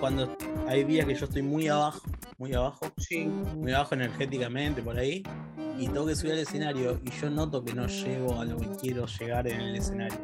cuando 0.00 0.36
hay 0.66 0.84
días 0.84 1.06
que 1.06 1.14
yo 1.14 1.26
estoy 1.26 1.42
muy 1.42 1.68
abajo 1.68 2.02
muy 2.38 2.52
abajo, 2.52 2.86
sí. 2.98 3.24
muy 3.24 3.72
abajo 3.72 3.94
energéticamente 3.94 4.82
por 4.82 4.98
ahí, 4.98 5.22
y 5.78 5.88
tengo 5.88 6.06
que 6.06 6.16
subir 6.16 6.32
al 6.32 6.38
escenario 6.40 7.00
y 7.04 7.10
yo 7.10 7.30
noto 7.30 7.64
que 7.64 7.74
no 7.74 7.86
llego 7.86 8.40
a 8.40 8.44
lo 8.44 8.56
que 8.58 8.68
quiero 8.80 9.06
llegar 9.06 9.46
en 9.48 9.60
el 9.60 9.76
escenario. 9.76 10.18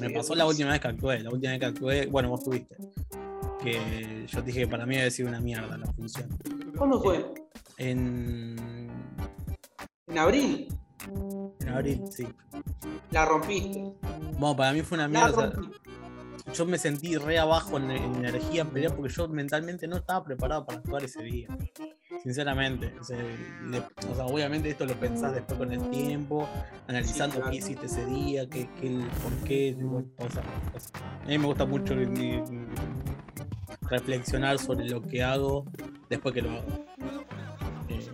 Me 0.00 0.10
pasó 0.10 0.34
la 0.34 0.46
última 0.46 0.70
vez 0.72 0.80
que 0.80 0.88
actué, 0.88 1.20
la 1.20 1.30
última 1.30 1.52
vez 1.52 1.60
que 1.60 1.66
actué, 1.66 2.06
bueno, 2.06 2.28
vos 2.28 2.44
tuviste, 2.44 2.76
que 3.62 4.26
yo 4.26 4.40
te 4.40 4.46
dije 4.46 4.60
que 4.60 4.68
para 4.68 4.86
mí 4.86 4.96
había 4.96 5.10
sido 5.10 5.28
una 5.28 5.40
mierda 5.40 5.76
la 5.76 5.86
función. 5.92 6.28
¿Cuándo 6.76 7.00
fue? 7.00 7.24
En... 7.78 8.88
¿En 10.06 10.18
abril? 10.18 10.68
En 11.60 11.68
abril, 11.68 12.02
sí. 12.10 12.26
La 13.10 13.24
rompiste. 13.24 13.92
Bueno, 14.38 14.56
para 14.56 14.72
mí 14.72 14.82
fue 14.82 14.98
una 14.98 15.08
mierda 15.08 15.52
yo 16.52 16.66
me 16.66 16.78
sentí 16.78 17.16
re 17.16 17.38
abajo 17.38 17.78
en, 17.78 17.90
energía 17.90 18.62
en 18.62 18.70
pelea 18.70 18.90
porque 18.90 19.12
yo 19.12 19.28
mentalmente 19.28 19.88
no 19.88 19.96
estaba 19.96 20.22
preparado 20.24 20.66
para 20.66 20.78
actuar 20.78 21.02
ese 21.04 21.22
día. 21.22 21.48
Sinceramente. 22.24 22.92
O 23.00 23.04
sea, 23.04 24.26
obviamente 24.26 24.70
esto 24.70 24.86
lo 24.86 24.94
pensás 24.94 25.34
después 25.34 25.58
con 25.58 25.72
el 25.72 25.90
tiempo, 25.90 26.48
analizando 26.88 27.40
qué 27.50 27.56
hiciste 27.56 27.86
ese 27.86 28.04
día, 28.06 28.48
qué, 28.48 28.68
qué, 28.80 29.04
por 29.22 29.32
qué. 29.46 29.76
a 31.22 31.26
mí 31.28 31.38
me 31.38 31.46
gusta 31.46 31.64
mucho 31.64 31.94
reflexionar 33.82 34.58
sobre 34.58 34.88
lo 34.88 35.00
que 35.02 35.22
hago 35.22 35.66
después 36.08 36.34
que 36.34 36.42
lo 36.42 36.50
hago. 36.50 36.86
Eh, 37.88 38.08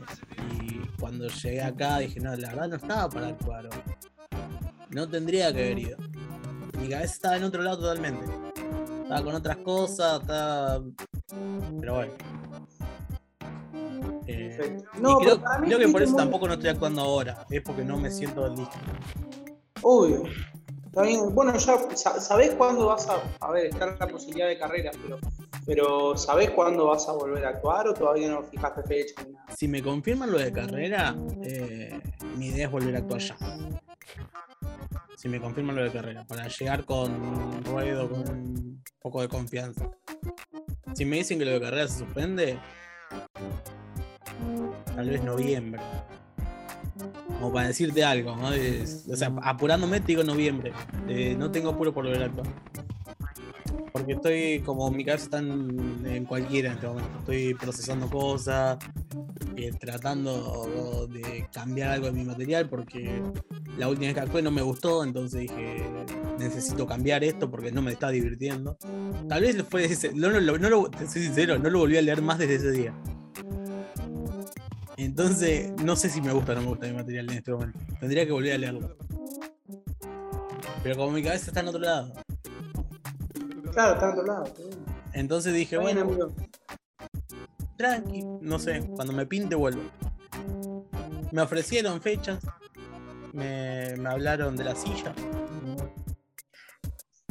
y 0.60 1.00
cuando 1.00 1.28
llegué 1.28 1.62
acá 1.62 1.98
dije, 2.00 2.20
no, 2.20 2.36
la 2.36 2.48
verdad 2.48 2.68
no 2.68 2.76
estaba 2.76 3.08
para 3.08 3.28
actuar. 3.28 3.70
No 4.90 5.08
tendría 5.08 5.52
que 5.52 5.62
haber 5.62 5.78
ido 5.78 5.96
mi 6.80 6.88
cabeza 6.88 7.14
estaba 7.14 7.36
en 7.36 7.44
otro 7.44 7.62
lado 7.62 7.78
totalmente. 7.78 8.24
Estaba 9.02 9.22
con 9.22 9.34
otras 9.34 9.56
cosas, 9.58 10.20
estaba. 10.20 10.82
Pero 11.80 11.94
bueno. 11.94 12.12
Eh, 14.32 14.82
no, 15.00 15.18
creo, 15.18 15.40
creo 15.64 15.78
que 15.78 15.88
por 15.88 16.02
eso 16.02 16.16
tampoco 16.16 16.46
no 16.46 16.54
estoy 16.54 16.70
actuando 16.70 17.02
ahora. 17.02 17.46
Es 17.50 17.62
porque 17.62 17.84
no 17.84 17.98
me 17.98 18.10
siento 18.10 18.48
listo. 18.48 18.76
Obvio. 19.82 20.22
Bueno, 21.32 21.56
ya 21.56 21.78
sabés 22.20 22.54
cuándo 22.54 22.86
vas 22.86 23.08
a. 23.08 23.22
A 23.40 23.52
ver, 23.52 23.66
está 23.66 23.96
la 23.98 24.06
posibilidad 24.08 24.48
de 24.48 24.58
carrera, 24.58 24.90
pero. 25.02 25.18
Pero 25.66 26.16
¿sabés 26.16 26.50
cuándo 26.50 26.86
vas 26.86 27.08
a 27.08 27.12
volver 27.12 27.44
a 27.44 27.50
actuar 27.50 27.86
o 27.86 27.94
todavía 27.94 28.28
no 28.28 28.42
fijaste 28.42 28.82
fecha? 28.82 29.14
Si 29.54 29.68
me 29.68 29.82
confirman 29.82 30.32
lo 30.32 30.38
de 30.38 30.50
carrera, 30.52 31.14
eh, 31.42 32.00
mi 32.36 32.46
idea 32.46 32.66
es 32.66 32.72
volver 32.72 32.96
a 32.96 32.98
actuar 32.98 33.20
ya 33.20 33.36
si 35.20 35.28
me 35.28 35.38
confirman 35.38 35.76
lo 35.76 35.82
de 35.82 35.90
carrera, 35.90 36.24
para 36.26 36.48
llegar 36.48 36.86
con 36.86 37.62
ruedo, 37.66 38.08
con 38.08 38.26
un 38.26 38.82
poco 39.02 39.20
de 39.20 39.28
confianza. 39.28 39.90
Si 40.94 41.04
me 41.04 41.16
dicen 41.16 41.38
que 41.38 41.44
lo 41.44 41.50
de 41.50 41.60
carrera 41.60 41.86
se 41.86 41.98
suspende, 41.98 42.58
tal 45.00 45.08
vez 45.08 45.24
noviembre. 45.24 45.80
Como 47.38 47.50
para 47.54 47.68
decirte 47.68 48.04
algo, 48.04 48.36
¿no? 48.36 48.48
o 48.48 49.16
sea, 49.16 49.32
apurándome 49.42 50.00
te 50.00 50.08
digo 50.08 50.22
noviembre. 50.22 50.72
Eh, 51.08 51.34
no 51.38 51.50
tengo 51.50 51.70
apuro 51.70 51.94
por 51.94 52.04
volver 52.04 52.22
a 52.22 52.26
actuar. 52.26 52.46
Porque 53.92 54.12
estoy 54.12 54.60
como 54.60 54.90
mi 54.90 55.02
cabeza 55.02 55.24
está 55.24 55.38
en, 55.38 56.26
cualquiera 56.26 56.68
en 56.68 56.74
este 56.74 56.86
momento. 56.86 57.18
Estoy 57.20 57.54
procesando 57.54 58.10
cosas, 58.10 58.76
eh, 59.56 59.72
tratando 59.80 61.06
de 61.06 61.48
cambiar 61.50 61.92
algo 61.92 62.06
de 62.06 62.12
mi 62.12 62.24
material 62.24 62.68
porque 62.68 63.22
la 63.78 63.88
última 63.88 64.08
vez 64.08 64.14
que 64.14 64.20
actué 64.20 64.42
no 64.42 64.50
me 64.50 64.60
gustó, 64.60 65.02
entonces 65.02 65.40
dije, 65.40 65.82
necesito 66.38 66.86
cambiar 66.86 67.24
esto 67.24 67.50
porque 67.50 67.72
no 67.72 67.80
me 67.80 67.92
está 67.92 68.10
divirtiendo. 68.10 68.76
Tal 69.30 69.40
vez 69.40 69.62
fue 69.62 69.86
ese, 69.86 70.12
no, 70.12 70.30
no, 70.30 70.40
no, 70.40 70.68
lo, 70.68 70.90
soy 71.10 71.22
sincero, 71.22 71.58
no 71.58 71.70
lo 71.70 71.78
volví 71.78 71.96
a 71.96 72.02
leer 72.02 72.20
más 72.20 72.38
desde 72.38 72.56
ese 72.56 72.70
día. 72.72 72.94
Entonces, 75.04 75.72
no 75.82 75.96
sé 75.96 76.10
si 76.10 76.20
me 76.20 76.30
gusta 76.32 76.52
o 76.52 76.54
no 76.56 76.60
me 76.60 76.66
gusta 76.68 76.86
mi 76.86 76.92
material 76.92 77.30
en 77.30 77.38
este 77.38 77.52
momento. 77.52 77.78
Tendría 77.98 78.26
que 78.26 78.32
volver 78.32 78.52
a 78.52 78.58
leerlo. 78.58 78.96
Pero 80.82 80.96
como 80.96 81.12
mi 81.12 81.22
cabeza 81.22 81.46
está 81.46 81.60
en 81.60 81.68
otro 81.68 81.80
lado. 81.80 82.12
Claro, 83.72 83.94
está 83.94 84.06
en 84.06 84.12
otro 84.12 84.26
lado. 84.26 84.44
Entonces 85.14 85.54
dije, 85.54 85.78
bueno, 85.78 86.06
tranqui, 87.78 88.22
no 88.42 88.58
sé, 88.58 88.80
cuando 88.94 89.14
me 89.14 89.24
pinte 89.24 89.54
vuelvo. 89.54 89.82
Me 91.32 91.40
ofrecieron 91.40 92.02
fechas, 92.02 92.40
me, 93.32 93.94
me 93.96 94.08
hablaron 94.10 94.54
de 94.56 94.64
la 94.64 94.74
silla, 94.74 95.14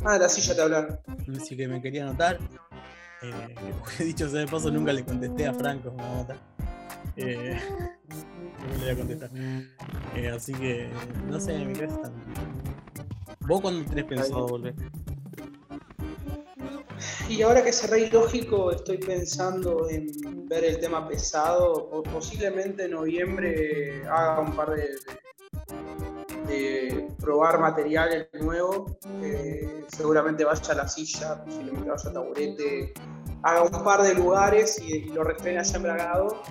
Ah, 0.04 0.14
de 0.14 0.20
la 0.20 0.30
silla 0.30 0.56
te 0.56 0.62
hablaron. 0.62 1.00
así 1.38 1.56
que 1.56 1.68
me 1.68 1.82
quería 1.82 2.04
anotar. 2.04 2.40
Eh, 3.22 3.56
dicho 4.04 4.28
sea 4.28 4.40
de 4.40 4.48
paso, 4.48 4.72
nunca 4.72 4.92
le 4.92 5.04
contesté 5.04 5.46
a 5.46 5.54
Franco, 5.54 5.92
me 5.92 6.02
va 6.02 6.10
a 6.12 6.16
matar. 6.16 6.49
Eh, 7.22 7.60
no 8.60 8.74
le 8.74 8.80
voy 8.80 8.90
a 8.90 8.96
contestar. 8.98 9.30
Eh, 10.16 10.30
así 10.30 10.54
que, 10.54 10.90
no 11.28 11.40
sé, 11.40 11.58
mi 11.66 11.74
cabeza 11.74 11.96
está. 11.96 12.12
¿Vos 13.42 13.62
cuándo 13.62 13.88
tenés 13.90 14.06
pensado 14.06 14.48
volver? 14.48 14.76
Y 17.30 17.42
ahora 17.44 17.64
que 17.64 17.72
cerré 17.72 18.02
ilógico, 18.08 18.72
estoy 18.72 18.98
pensando 18.98 19.88
en 19.90 20.48
ver 20.48 20.66
el 20.66 20.80
tema 20.80 21.08
pesado. 21.08 21.74
O 21.74 22.04
posiblemente 22.04 22.86
en 22.86 22.92
noviembre 22.92 24.04
haga 24.08 24.40
un 24.42 24.52
par 24.56 24.72
de, 24.72 24.82
de- 24.84 25.20
de 26.48 27.08
probar 27.20 27.60
material 27.60 28.28
nuevo. 28.42 28.98
Eh, 29.22 29.84
seguramente 29.96 30.44
vaya 30.44 30.74
a 30.74 30.76
la 30.76 30.88
silla, 30.88 31.44
posiblemente 31.46 31.90
vaya 31.90 32.10
a 32.10 32.14
taburete. 32.14 32.94
Haga 33.44 33.64
un 33.64 33.84
par 33.84 34.02
de 34.02 34.16
lugares 34.16 34.82
y, 34.82 34.96
y 34.98 35.06
lo 35.10 35.24
restrene 35.24 35.60
allá 35.60 35.78
en 35.78 35.84
Bragado. 35.84 36.42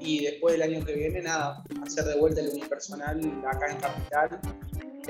Y 0.00 0.24
después 0.24 0.52
del 0.58 0.62
año 0.62 0.84
que 0.84 0.94
viene, 0.94 1.22
nada, 1.22 1.62
hacer 1.84 2.04
de 2.04 2.18
vuelta 2.18 2.40
el 2.40 2.48
unipersonal 2.50 3.20
acá 3.46 3.70
en 3.72 3.76
Capital. 3.78 4.40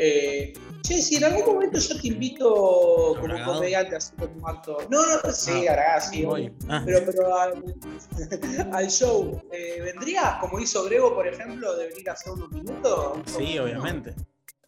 Eh, 0.00 0.52
che, 0.82 1.02
si 1.02 1.16
en 1.16 1.24
algún 1.24 1.54
momento 1.54 1.78
yo 1.78 2.00
te 2.00 2.06
invito 2.06 2.54
como 2.54 3.22
Bragado? 3.22 3.54
comediante, 3.54 3.96
así 3.96 4.12
como 4.14 4.48
actor. 4.48 4.86
No, 4.90 4.98
no, 5.04 5.32
sí, 5.32 5.66
hará, 5.66 6.00
sí, 6.00 6.24
Voy. 6.24 6.52
Ah, 6.68 6.82
Pero, 6.86 7.00
pero 7.04 7.36
al, 7.36 7.64
al 8.72 8.88
show, 8.90 9.42
eh, 9.50 9.80
¿vendrías, 9.82 10.36
como 10.40 10.60
hizo 10.60 10.84
Grego, 10.84 11.14
por 11.14 11.26
ejemplo, 11.26 11.76
de 11.76 11.88
venir 11.88 12.08
a 12.08 12.12
hacer 12.12 12.32
unos 12.32 12.50
minutos? 12.52 13.18
sí, 13.26 13.58
obviamente. 13.58 14.14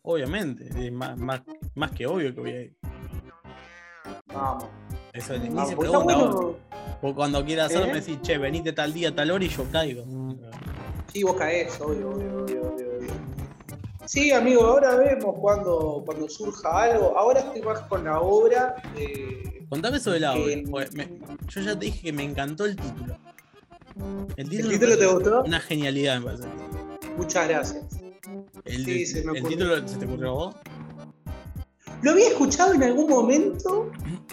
Obviamente. 0.03 0.91
Más, 0.91 1.17
más, 1.17 1.43
más 1.75 1.93
que 1.93 2.07
obvio 2.07 2.35
que 2.35 2.41
voy 2.41 2.51
a 2.51 2.63
ir. 2.63 2.77
Vamos. 4.27 4.65
Eso 5.12 5.33
ni 5.38 5.49
se 5.49 5.49
está 5.49 5.77
pregunta. 5.77 6.14
bueno. 6.16 6.57
Vos 7.03 7.14
cuando 7.14 7.44
quieras 7.44 7.66
hacerlo 7.66 7.87
¿Eh? 7.87 7.92
me 7.94 8.01
decís, 8.01 8.18
che, 8.23 8.38
venite 8.38 8.73
tal 8.73 8.92
día, 8.92 9.14
tal 9.14 9.31
hora 9.31 9.44
y 9.44 9.49
yo 9.49 9.64
caigo. 9.73 10.05
Sí, 11.12 11.23
vos 11.23 11.35
caes, 11.37 11.81
obvio, 11.81 12.11
obvio, 12.11 12.44
obvio, 12.44 12.62
obvio. 12.62 13.11
Sí, 14.07 14.33
amigo, 14.33 14.62
ahora 14.64 14.96
vemos 14.96 15.35
cuando, 15.40 16.03
cuando 16.05 16.29
surja 16.29 16.83
algo. 16.85 17.16
Ahora 17.16 17.40
estoy 17.40 17.62
más 17.62 17.81
con 17.83 18.05
la 18.05 18.20
obra. 18.20 18.75
eh, 18.96 19.64
Contame 19.68 19.99
sobre 20.01 20.20
la 20.20 20.33
obra. 20.35 20.53
Eh, 20.53 20.64
porque 20.68 20.88
me- 20.96 21.09
yo 21.49 21.61
ya 21.61 21.79
te 21.79 21.87
dije 21.87 22.03
que 22.03 22.12
me 22.12 22.25
encantó 22.25 22.64
el 22.64 22.77
título. 22.77 23.16
El 24.37 24.44
¿El 24.46 24.49
título, 24.49 24.70
título 24.70 24.99
te 24.99 25.07
gustó? 25.07 25.42
Una 25.44 25.61
genialidad, 25.61 26.18
me 26.20 26.25
parece. 26.27 26.49
Muchas 27.16 27.49
gracias. 27.49 27.85
El, 28.64 28.85
Sí, 28.85 29.07
se 29.07 29.25
me 29.25 29.38
el 29.38 29.44
título 29.46 29.87
se 29.88 29.96
te 29.96 30.05
ocurrió 30.07 30.29
a 30.29 30.33
vos. 30.33 30.55
Lo 32.03 32.13
había 32.13 32.29
escuchado 32.29 32.73
en 32.75 32.83
algún 32.83 33.09
momento 33.11 33.91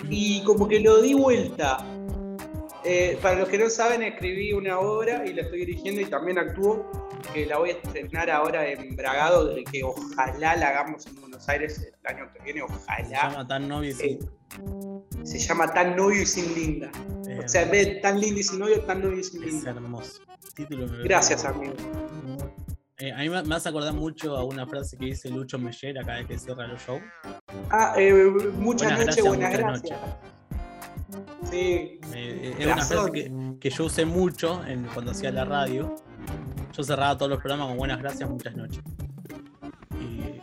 y 0.09 0.43
como 0.43 0.67
que 0.67 0.79
lo 0.79 1.01
di 1.01 1.13
vuelta. 1.13 1.77
Eh, 2.83 3.17
para 3.21 3.39
los 3.39 3.49
que 3.49 3.57
no 3.57 3.69
saben, 3.69 4.01
escribí 4.01 4.53
una 4.53 4.79
obra 4.79 5.25
y 5.25 5.33
la 5.33 5.41
estoy 5.41 5.59
dirigiendo 5.65 5.99
y 6.01 6.05
también 6.05 6.37
actúo, 6.39 6.89
que 7.33 7.45
la 7.45 7.57
voy 7.57 7.71
a 7.71 7.73
estrenar 7.73 8.29
ahora 8.29 8.65
en 8.69 8.95
Bragado, 8.95 9.53
de 9.53 9.65
que 9.65 9.83
ojalá 9.83 10.55
la 10.55 10.69
hagamos 10.69 11.05
en 11.07 11.19
Buenos 11.19 11.49
Aires 11.49 11.79
el 11.79 12.15
año 12.15 12.31
que 12.33 12.43
viene, 12.43 12.59
Se 12.61 12.65
ojalá. 12.65 13.29
llama 13.29 13.47
Tan 13.47 13.67
Novio 13.67 13.89
y 13.89 13.93
Eh, 13.93 14.19
sin- 15.17 15.25
se 15.25 15.39
llama 15.39 15.73
Tan 15.73 15.97
novio 15.97 16.21
y 16.21 16.25
sin 16.25 16.55
linda. 16.55 16.89
eh, 17.27 17.41
O 17.43 17.47
sea, 17.49 17.63
en 17.63 17.71
vez 17.71 17.87
de 17.87 17.95
tan 17.95 18.21
linda 18.21 18.39
y 18.39 18.43
sin 18.43 18.59
novio, 18.59 18.81
tan 18.85 19.01
novio 19.01 19.19
y 19.19 19.23
sin 19.25 19.43
es 19.43 19.51
linda. 19.51 19.71
hermoso. 19.71 20.21
Título 20.55 20.87
me- 20.87 21.03
Gracias, 21.03 21.43
amigo. 21.43 21.73
Eh, 22.99 23.11
a 23.11 23.17
mí 23.19 23.29
me 23.29 23.43
me 23.43 23.55
hace 23.55 23.69
acordar 23.69 23.93
mucho 23.93 24.35
a 24.35 24.43
una 24.43 24.65
frase 24.65 24.97
que 24.97 25.05
dice 25.05 25.29
Lucho 25.29 25.59
Meyer 25.59 25.93
cada 26.03 26.17
vez 26.17 26.27
que 26.27 26.39
cierra 26.39 26.65
los 26.67 26.81
shows. 26.81 27.01
Ah, 27.69 27.93
eh, 27.95 28.11
muchas 28.57 28.89
Buenas 28.89 28.89
noches, 28.89 29.05
gracias, 29.05 29.27
buenas 29.27 29.57
gracias. 29.57 29.99
Sí, 31.51 31.99
Eh, 32.13 32.55
es 32.57 32.65
una 32.65 32.83
frase 32.83 33.11
que, 33.11 33.31
que 33.59 33.69
yo 33.69 33.85
usé 33.85 34.05
mucho 34.05 34.65
en- 34.65 34.85
cuando 34.93 35.11
hacía 35.11 35.31
la 35.31 35.45
radio. 35.45 35.95
Yo 36.75 36.83
cerraba 36.83 37.15
todos 37.17 37.29
los 37.29 37.39
programas 37.39 37.67
con 37.67 37.77
buenas 37.77 37.99
gracias, 37.99 38.27
muchas 38.29 38.55
noches. 38.55 38.81
Y, 40.01 40.41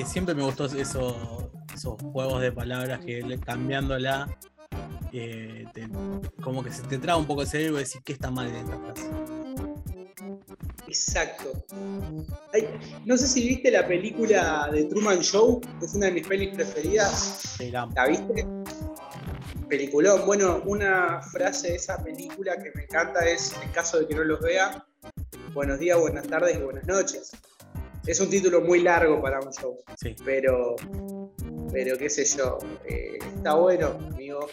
y 0.00 0.04
siempre 0.04 0.34
me 0.34 0.42
gustó 0.42 0.66
eso, 0.66 1.50
esos 1.74 1.94
juegos 2.02 2.42
de 2.42 2.52
palabras 2.52 3.00
que 3.00 3.38
cambiándola, 3.44 4.28
eh, 5.12 5.64
te- 5.72 5.88
como 6.42 6.62
que 6.62 6.70
se 6.70 6.82
te 6.82 6.98
traba 6.98 7.18
un 7.18 7.26
poco 7.26 7.40
el 7.42 7.48
cerebro 7.48 7.76
y 7.76 7.80
decir 7.80 8.02
qué 8.04 8.12
está 8.12 8.30
mal 8.30 8.46
en 8.48 8.56
esta 8.56 8.76
frase. 8.78 9.10
Exacto. 10.92 11.52
Ay, 12.52 12.68
no 13.06 13.16
sé 13.16 13.26
si 13.26 13.46
viste 13.48 13.70
la 13.70 13.86
película 13.86 14.68
de 14.70 14.84
Truman 14.84 15.20
Show, 15.20 15.60
que 15.80 15.86
es 15.86 15.94
una 15.94 16.06
de 16.06 16.12
mis 16.12 16.26
pelis 16.26 16.54
preferidas. 16.54 17.56
La 17.70 17.82
amo. 17.82 17.92
¿La 17.96 18.06
viste? 18.08 18.46
Peliculón. 19.68 20.26
Bueno, 20.26 20.62
una 20.66 21.20
frase 21.22 21.68
de 21.70 21.74
esa 21.76 21.96
película 22.02 22.56
que 22.62 22.70
me 22.74 22.84
encanta 22.84 23.26
es, 23.26 23.54
en 23.62 23.70
caso 23.70 23.98
de 24.00 24.06
que 24.06 24.14
no 24.14 24.24
los 24.24 24.40
vea, 24.40 24.84
buenos 25.54 25.78
días, 25.78 25.98
buenas 25.98 26.26
tardes 26.26 26.56
y 26.56 26.60
buenas 26.62 26.86
noches. 26.86 27.32
Es 28.06 28.20
un 28.20 28.28
título 28.28 28.60
muy 28.60 28.80
largo 28.82 29.22
para 29.22 29.40
un 29.40 29.52
show, 29.52 29.78
Sí. 29.96 30.14
pero, 30.24 30.74
pero 31.72 31.96
qué 31.96 32.10
sé 32.10 32.24
yo, 32.24 32.58
eh, 32.84 33.16
está 33.36 33.54
bueno, 33.54 33.96
amigo, 34.12 34.46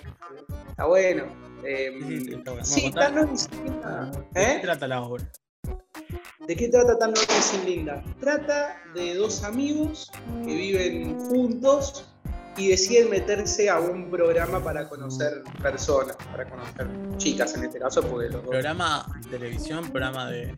está 0.70 0.86
bueno. 0.86 1.24
Eh, 1.66 1.92
Sí, 2.08 2.32
está 2.34 2.52
bueno. 2.52 2.66
sí, 2.66 2.82
Bueno, 2.82 2.96
contá- 2.96 3.06
Tan 3.06 3.16
Noble 3.16 3.34
y 3.34 3.38
sin 3.38 3.64
Linda. 3.66 4.12
¿De 4.12 4.46
qué 4.46 4.52
¿Eh? 4.54 4.60
trata 4.62 4.88
la 4.88 5.02
obra? 5.02 5.30
¿De 6.50 6.56
qué 6.56 6.68
trata 6.68 6.98
Tan 6.98 7.14
sin 7.16 7.64
Linda? 7.64 8.04
Trata 8.20 8.82
de 8.96 9.14
dos 9.14 9.44
amigos 9.44 10.12
que 10.44 10.52
viven 10.56 11.20
juntos 11.20 12.06
y 12.58 12.70
deciden 12.70 13.12
meterse 13.12 13.70
a 13.70 13.80
un 13.80 14.10
programa 14.10 14.60
para 14.64 14.90
conocer 14.90 15.44
personas, 15.62 16.16
para 16.32 16.50
conocer 16.50 16.88
chicas 17.18 17.54
en 17.56 17.66
este 17.66 17.78
caso, 17.78 18.02
porque 18.02 18.30
los 18.30 18.42
dos. 18.42 18.50
¿Programa 18.50 19.06
de 19.22 19.30
televisión? 19.30 19.92
¿Programa 19.92 20.28
de.? 20.32 20.56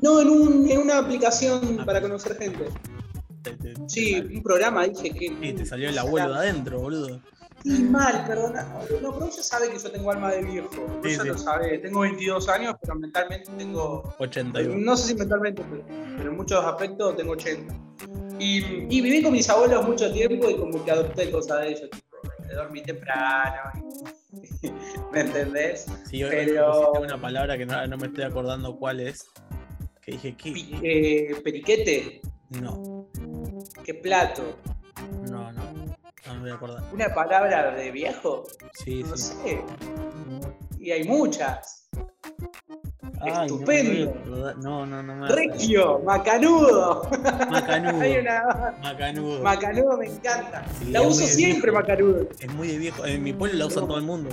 No, 0.00 0.20
en, 0.20 0.28
un- 0.30 0.70
en 0.70 0.78
una 0.78 0.98
aplicación 0.98 1.84
para 1.84 2.00
conocer 2.00 2.36
gente. 2.38 2.66
Te- 3.42 3.56
te- 3.56 3.74
te 3.74 3.88
Sí, 3.88 4.20
un 4.32 4.44
programa, 4.44 4.84
dije 4.86 5.10
que. 5.10 5.36
Sí, 5.42 5.52
te 5.54 5.66
salió 5.66 5.88
el 5.88 5.98
abuelo 5.98 6.34
de 6.34 6.38
adentro, 6.50 6.78
boludo. 6.78 7.20
Sí, 7.66 7.82
mal, 7.82 8.24
perdona. 8.28 8.62
No, 9.02 9.12
pero 9.12 9.26
ella 9.26 9.42
sabe 9.42 9.68
que 9.70 9.78
yo 9.78 9.90
tengo 9.90 10.10
alma 10.12 10.30
de 10.30 10.42
viejo. 10.44 10.68
Sí, 11.02 11.08
Ella 11.10 11.22
sí. 11.22 11.28
lo 11.28 11.38
sabe. 11.38 11.78
Tengo 11.78 12.00
22 12.00 12.48
años, 12.48 12.76
pero 12.80 12.94
mentalmente 12.94 13.50
tengo 13.58 14.14
81. 14.18 14.76
No 14.78 14.96
sé 14.96 15.08
si 15.08 15.14
mentalmente, 15.16 15.62
pero, 15.68 15.84
pero 16.16 16.30
en 16.30 16.36
muchos 16.36 16.64
aspectos 16.64 17.16
tengo 17.16 17.32
80. 17.32 17.74
Y, 18.38 18.58
y 18.96 19.00
viví 19.00 19.20
con 19.20 19.32
mis 19.32 19.48
abuelos 19.50 19.84
mucho 19.84 20.12
tiempo 20.12 20.48
y 20.48 20.56
como 20.56 20.84
que 20.84 20.90
adopté 20.92 21.28
cosas 21.32 21.62
de 21.62 21.68
ellos, 21.70 21.90
tipo, 21.90 22.06
me 22.46 22.54
dormí 22.54 22.82
temprano. 22.82 23.72
¿Me 25.12 25.20
entendés? 25.22 25.86
Sí, 26.08 26.22
hoy 26.22 26.30
Pero- 26.30 26.92
una 26.92 27.20
palabra 27.20 27.58
que 27.58 27.66
no, 27.66 27.84
no 27.88 27.96
me 27.96 28.06
estoy 28.06 28.24
acordando 28.24 28.76
cuál 28.76 29.00
es. 29.00 29.26
Que 30.02 30.12
dije, 30.12 30.36
¿qué? 30.36 30.52
eh, 30.82 31.34
periquete, 31.42 32.20
No, 32.60 33.08
qué 33.82 33.92
plato. 33.94 34.56
no, 35.28 35.50
no. 35.50 35.65
No 36.36 36.42
me 36.42 36.48
voy 36.48 36.50
a 36.50 36.54
acordar. 36.54 36.82
Una 36.92 37.14
palabra 37.14 37.70
de 37.74 37.90
viejo, 37.90 38.44
Sí, 38.84 39.02
no 39.02 39.16
sí. 39.16 39.32
sé. 39.42 39.64
Y 40.78 40.90
hay 40.90 41.04
muchas. 41.04 41.88
Ay, 43.22 43.32
no, 43.32 43.42
Estupendo. 43.44 44.10
acordar. 44.10 44.56
No, 44.58 44.84
no, 44.86 45.02
no 45.02 45.14
me 45.16 45.28
macanudo. 45.28 46.02
Macanudo. 46.04 48.00
Hay 48.02 48.18
una. 48.18 48.74
Macanudo. 48.82 49.42
Macanudo 49.42 49.96
me 49.96 50.06
encanta. 50.06 50.64
Sí, 50.78 50.90
la 50.90 51.00
uso 51.02 51.26
siempre, 51.26 51.70
viejo. 51.70 51.82
macanudo. 51.82 52.28
Es 52.38 52.52
muy 52.52 52.68
de 52.68 52.78
viejo. 52.78 53.06
En 53.06 53.22
mi 53.22 53.32
pueblo 53.32 53.58
la 53.58 53.66
usa 53.66 53.80
todo 53.80 53.96
el 53.96 54.04
mundo. 54.04 54.28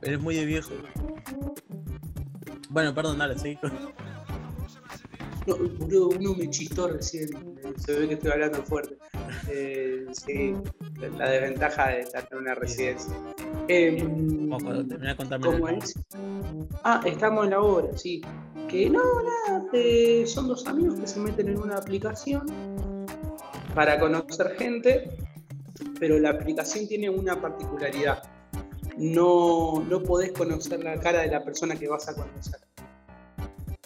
Pero 0.00 0.16
es 0.16 0.22
muy 0.22 0.36
de 0.36 0.44
viejo. 0.44 0.70
Bueno, 2.68 2.94
perdón, 2.94 3.18
dale, 3.18 3.36
sí. 3.36 3.58
No, 5.46 5.56
uno 5.56 6.34
me 6.34 6.48
chistó 6.48 6.86
recién. 6.88 7.28
Se 7.76 7.98
ve 7.98 8.06
que 8.08 8.14
estoy 8.14 8.30
hablando 8.30 8.62
fuerte. 8.62 8.96
Eh, 9.48 10.06
sí, 10.12 10.54
la 11.16 11.30
desventaja 11.30 11.88
de 11.88 12.00
estar 12.00 12.28
en 12.30 12.38
una 12.38 12.54
residencia. 12.54 13.14
Eh, 13.68 14.02
¿Cómo 14.50 15.68
es? 15.68 15.94
Ah, 16.84 17.00
estamos 17.04 17.44
en 17.44 17.50
la 17.50 17.60
obra, 17.60 17.96
sí. 17.96 18.20
Que 18.68 18.88
no, 18.90 19.00
nada, 19.22 19.64
son 20.26 20.48
dos 20.48 20.66
amigos 20.66 20.98
que 21.00 21.06
se 21.06 21.20
meten 21.20 21.48
en 21.48 21.58
una 21.58 21.76
aplicación 21.76 22.46
para 23.74 23.98
conocer 23.98 24.56
gente, 24.56 25.10
pero 25.98 26.18
la 26.18 26.30
aplicación 26.30 26.86
tiene 26.86 27.10
una 27.10 27.40
particularidad. 27.40 28.22
No, 28.96 29.82
no 29.88 30.02
podés 30.02 30.32
conocer 30.32 30.84
la 30.84 31.00
cara 31.00 31.20
de 31.20 31.28
la 31.28 31.42
persona 31.44 31.74
que 31.76 31.88
vas 31.88 32.08
a 32.08 32.14
conocer. 32.14 32.60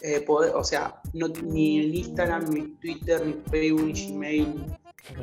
Eh, 0.01 0.23
podés- 0.25 0.51
o 0.53 0.63
sea, 0.63 1.01
no, 1.13 1.29
ni 1.29 1.83
en 1.85 1.95
Instagram, 1.95 2.45
ni 2.49 2.67
Twitter, 2.75 3.25
ni 3.25 3.33
Facebook, 3.49 3.85
ni 3.85 4.11
Gmail, 4.11 4.65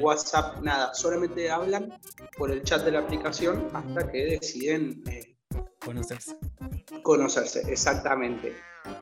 WhatsApp, 0.01 0.61
nada. 0.63 0.95
Solamente 0.95 1.51
hablan 1.51 1.93
por 2.37 2.51
el 2.51 2.63
chat 2.63 2.85
de 2.85 2.93
la 2.93 3.01
aplicación 3.01 3.69
hasta 3.73 4.11
que 4.11 4.25
deciden 4.25 5.03
eh, 5.09 5.33
Conocerse. 5.85 6.37
Conocerse, 7.03 7.61
exactamente. 7.71 8.55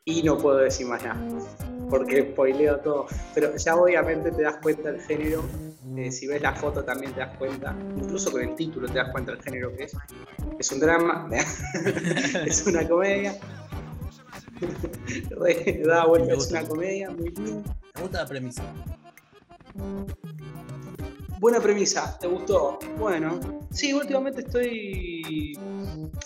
Y 0.05 0.23
no 0.23 0.37
puedo 0.37 0.57
decir 0.57 0.87
más 0.87 1.03
nada, 1.03 1.19
porque 1.89 2.31
spoileo 2.31 2.79
todo. 2.79 3.07
Pero 3.33 3.55
ya 3.55 3.75
obviamente 3.75 4.31
te 4.31 4.43
das 4.43 4.57
cuenta 4.57 4.91
del 4.91 5.01
género. 5.01 5.43
eh, 5.97 6.11
si 6.11 6.27
ves 6.27 6.41
la 6.41 6.55
foto 6.55 6.83
también 6.83 7.13
te 7.13 7.19
das 7.19 7.37
cuenta. 7.37 7.75
Incluso 7.97 8.31
con 8.31 8.41
el 8.41 8.55
título 8.55 8.87
te 8.87 8.95
das 8.95 9.11
cuenta 9.11 9.31
del 9.31 9.41
género 9.41 9.75
que 9.75 9.83
es. 9.83 9.93
Es 10.59 10.71
un 10.71 10.79
drama, 10.79 11.29
es 12.45 12.65
una 12.65 12.87
comedia. 12.87 13.37
Da 15.85 16.05
vuelta, 16.05 16.35
es 16.35 16.51
una 16.51 16.63
comedia 16.63 17.09
muy 17.09 17.29
linda. 17.31 17.75
Me 17.95 18.01
gusta 18.01 18.21
la 18.21 18.27
premisa. 18.27 18.63
Buena 21.39 21.59
premisa, 21.59 22.17
¿te 22.19 22.27
gustó? 22.27 22.77
Bueno, 22.99 23.39
sí, 23.71 23.93
últimamente 23.93 24.41
estoy 24.41 25.57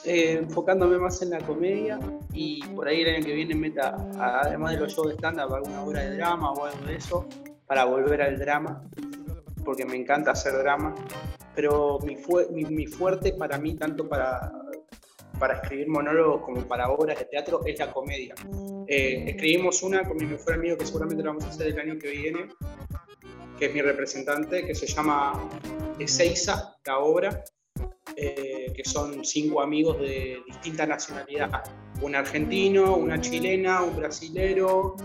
eh, 0.03 0.39
enfocándome 0.41 0.97
más 0.97 1.21
en 1.21 1.29
la 1.29 1.39
comedia 1.39 1.99
y 2.33 2.61
por 2.75 2.87
ahí 2.87 3.01
el 3.01 3.15
año 3.15 3.25
que 3.25 3.33
viene 3.33 3.55
meta, 3.55 3.95
además 4.19 4.73
de 4.73 4.79
los 4.81 4.93
shows 4.93 5.07
de 5.07 5.13
stand-up, 5.15 5.53
alguna 5.53 5.83
obra 5.83 6.01
de 6.01 6.17
drama 6.17 6.51
o 6.51 6.65
algo 6.65 6.85
de 6.85 6.95
eso, 6.95 7.25
para 7.65 7.85
volver 7.85 8.21
al 8.21 8.37
drama, 8.37 8.83
porque 9.63 9.85
me 9.85 9.95
encanta 9.95 10.31
hacer 10.31 10.53
drama, 10.57 10.93
pero 11.55 11.99
mi, 12.03 12.17
fue, 12.17 12.49
mi, 12.51 12.65
mi 12.65 12.85
fuerte 12.85 13.31
para 13.33 13.57
mí, 13.57 13.75
tanto 13.75 14.09
para, 14.09 14.51
para 15.39 15.55
escribir 15.55 15.87
monólogos 15.87 16.41
como 16.41 16.61
para 16.67 16.89
obras 16.89 17.17
de 17.19 17.25
teatro, 17.25 17.61
es 17.65 17.79
la 17.79 17.91
comedia. 17.91 18.35
Eh, 18.87 19.25
escribimos 19.27 19.81
una 19.81 20.03
con 20.03 20.17
mi 20.17 20.25
mejor 20.25 20.53
amigo 20.53 20.77
que 20.77 20.85
seguramente 20.85 21.23
la 21.23 21.29
vamos 21.29 21.45
a 21.45 21.49
hacer 21.49 21.67
el 21.67 21.79
año 21.79 21.97
que 21.97 22.11
viene, 22.11 22.47
que 23.57 23.65
es 23.67 23.73
mi 23.73 23.81
representante, 23.81 24.65
que 24.65 24.75
se 24.75 24.87
llama 24.87 25.49
Ezeiza, 25.99 26.75
la 26.85 26.99
obra, 26.99 27.43
eh, 28.15 28.71
que 28.75 28.83
son 28.85 29.23
cinco 29.25 29.61
amigos 29.61 29.99
de 29.99 30.39
distinta 30.47 30.85
nacionalidad. 30.85 31.63
Un 32.01 32.15
argentino, 32.15 32.95
una 32.97 33.19
chilena, 33.21 33.81
un 33.83 33.95
brasilero, 33.95 34.95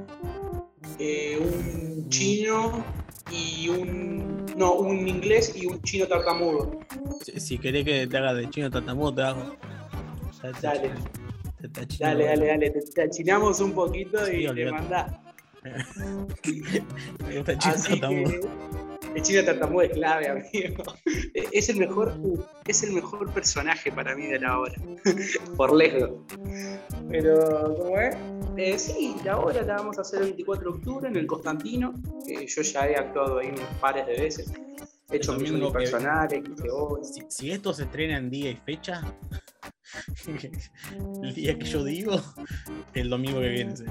eh, 0.99 1.39
un 1.41 2.09
chino 2.09 2.85
y 3.31 3.69
un... 3.69 4.47
No, 4.57 4.75
un 4.75 5.09
inglés 5.09 5.55
y 5.57 5.65
un 5.67 5.81
chino 5.83 6.07
tartamudo. 6.07 6.81
Si, 7.25 7.39
si 7.41 7.59
querés 7.59 7.85
que 7.85 8.07
te 8.07 8.17
haga 8.19 8.35
de 8.35 8.51
chino 8.51 8.71
tartamudo, 8.71 9.15
te 9.15 9.23
hago. 9.23 9.57
Te- 10.43 10.53
Dale. 10.61 10.91
te- 11.61 11.69
te. 11.69 11.97
Dale, 11.99 12.25
dale, 12.27 12.47
dale, 12.47 12.71
te, 12.71 12.81
te 12.81 13.03
achinamos 13.03 13.61
un 13.61 13.73
poquito 13.73 14.25
Sí, 14.27 14.37
y 14.39 14.47
olvídate. 14.47 14.73
mandás. 14.73 15.13
Me 17.27 17.37
gusta 17.37 17.53
el 17.53 17.59
chino 17.59 18.25
el 19.15 19.23
chino 19.23 19.45
tartamudo 19.45 19.83
es 19.83 19.91
clave, 19.91 20.29
amigo. 20.29 20.85
Es 21.53 21.69
el 21.69 21.77
mejor, 21.77 22.15
es 22.67 22.83
el 22.83 22.93
mejor 22.93 23.33
personaje 23.33 23.91
para 23.91 24.15
mí 24.15 24.27
de 24.27 24.39
la 24.39 24.61
obra. 24.61 24.73
Por 25.57 25.75
lejos. 25.75 26.11
Pero, 27.09 27.77
¿cómo 27.77 27.99
es? 27.99 28.17
Eh, 28.57 28.79
sí, 28.79 29.17
la 29.25 29.39
obra 29.39 29.63
la 29.63 29.77
vamos 29.77 29.99
a 29.99 30.03
hacer 30.03 30.21
el 30.21 30.27
24 30.27 30.71
de 30.71 30.79
octubre 30.79 31.09
en 31.09 31.17
el 31.17 31.27
Constantino. 31.27 31.95
yo 32.27 32.63
ya 32.63 32.89
he 32.89 32.97
actuado 32.97 33.39
ahí 33.39 33.49
unos 33.49 33.65
pares 33.81 34.07
de 34.07 34.13
veces. 34.15 34.53
He 35.11 35.17
hecho 35.17 35.37
hice 35.41 36.71
obras. 36.71 37.15
Si, 37.15 37.23
si 37.29 37.51
esto 37.51 37.75
se 37.75 37.83
estrena 37.85 38.17
en 38.17 38.31
día 38.31 38.51
y 38.51 38.57
fecha, 38.57 39.03
el 41.23 41.35
día 41.35 41.59
que 41.59 41.65
yo 41.65 41.83
digo, 41.83 42.21
el 42.95 43.11
domingo 43.11 43.41
que 43.41 43.49
viene. 43.49 43.77
sí. 43.77 43.85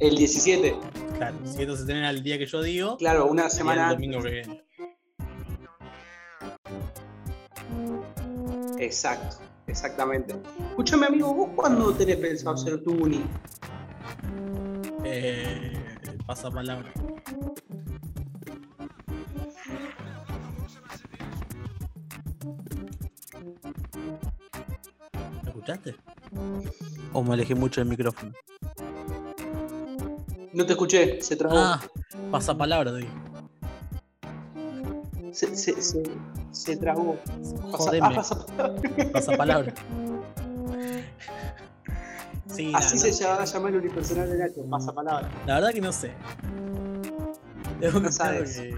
El 0.00 0.16
17, 0.16 0.76
Claro, 1.16 1.36
si 1.44 1.62
esto 1.62 1.76
se 1.76 1.82
estrena 1.82 2.10
el 2.10 2.22
día 2.22 2.38
que 2.38 2.46
yo 2.46 2.60
digo, 2.60 2.96
claro, 2.96 3.26
una 3.26 3.48
semana 3.48 3.90
el 3.90 3.94
domingo 3.94 4.20
que 4.20 4.30
viene. 4.30 4.64
Exacto, 8.78 9.36
exactamente. 9.68 10.34
Escúchame, 10.70 11.06
amigo, 11.06 11.32
¿vos 11.32 11.50
cuándo 11.54 11.94
tenés 11.94 12.16
pensado 12.16 12.54
hacer 12.54 12.82
tu 12.82 12.92
uni? 12.92 13.24
Eh, 15.04 15.72
pasa 16.26 16.50
palabra. 16.50 16.92
¿Me 25.42 25.48
escuchaste? 25.48 25.94
¿O 27.12 27.22
me 27.22 27.34
alejé 27.34 27.54
mucho 27.54 27.80
del 27.80 27.88
micrófono? 27.88 28.32
No 30.54 30.64
te 30.64 30.72
escuché, 30.72 31.20
se 31.20 31.36
trabó. 31.36 31.56
Ah, 31.58 31.80
pasa 32.30 32.56
palabra. 32.56 32.92
Se, 35.32 35.54
se, 35.56 35.82
se, 35.82 36.02
se 36.52 36.76
trabó. 36.76 37.16
Pasa, 37.72 37.84
Jodeme, 37.84 38.06
ah, 38.06 38.12
pasa- 38.14 38.46
pasa 39.12 39.36
palabra. 39.36 39.74
Sí, 42.46 42.70
Así 42.72 42.98
se 42.98 43.10
llama, 43.10 43.44
llama 43.44 43.68
el 43.70 43.76
unipersonal 43.76 44.30
de 44.30 44.38
Nacho, 44.38 44.64
pasa 44.70 44.92
palabra. 44.92 45.28
la 45.46 45.54
verdad 45.56 45.70
que 45.72 45.80
no 45.80 45.92
sé. 45.92 46.12
No 47.80 48.12
sabes. 48.12 48.56
tengo 48.56 48.76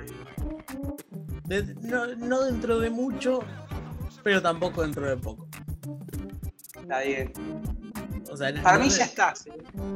que- 1.48 1.62
de- 1.62 1.74
no, 1.82 2.06
no 2.16 2.42
dentro 2.44 2.78
de 2.80 2.88
mucho, 2.90 3.40
pero 4.22 4.40
tampoco 4.40 4.80
dentro 4.82 5.06
de 5.06 5.16
poco. 5.18 5.46
Está 6.80 7.00
bien. 7.02 7.32
O 8.32 8.36
sea, 8.36 8.52
Para 8.62 8.78
no 8.78 8.84
mí 8.84 8.90
de- 8.90 8.96
ya 8.98 9.04
estás. 9.04 9.46
¿eh? 9.46 9.52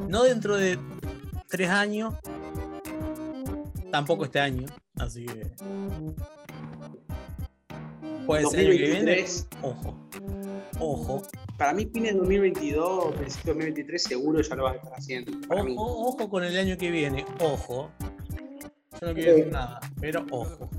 no 0.07 0.23
dentro 0.23 0.55
de 0.57 0.77
tres 1.51 1.69
años, 1.69 2.15
tampoco 3.91 4.25
este 4.25 4.39
año, 4.39 4.65
así 4.95 5.25
que. 5.25 5.51
Puede 8.25 8.45
ser 8.47 8.59
el 8.61 8.67
año 8.67 8.77
que 8.77 8.85
viene. 8.85 9.21
2023, 9.21 9.47
Ojo, 9.61 9.97
ojo, 10.79 11.21
para 11.57 11.73
mí 11.73 11.85
fines 11.93 12.13
de 12.13 12.19
2022, 12.19 13.15
principio 13.15 13.53
de 13.53 13.59
2023 13.59 14.03
seguro 14.03 14.41
ya 14.41 14.55
lo 14.55 14.63
vas 14.63 14.73
a 14.73 14.77
estar 14.77 14.93
haciendo. 14.93 15.47
Para 15.47 15.63
mí. 15.63 15.75
ojo, 15.77 16.07
ojo 16.07 16.29
con 16.29 16.43
el 16.43 16.57
año 16.57 16.77
que 16.77 16.89
viene, 16.89 17.25
ojo. 17.39 17.91
Yo 19.01 19.07
no 19.07 19.13
quiero 19.13 19.33
decir 19.33 19.51
nada, 19.51 19.79
pero 19.99 20.25
ojo. 20.31 20.69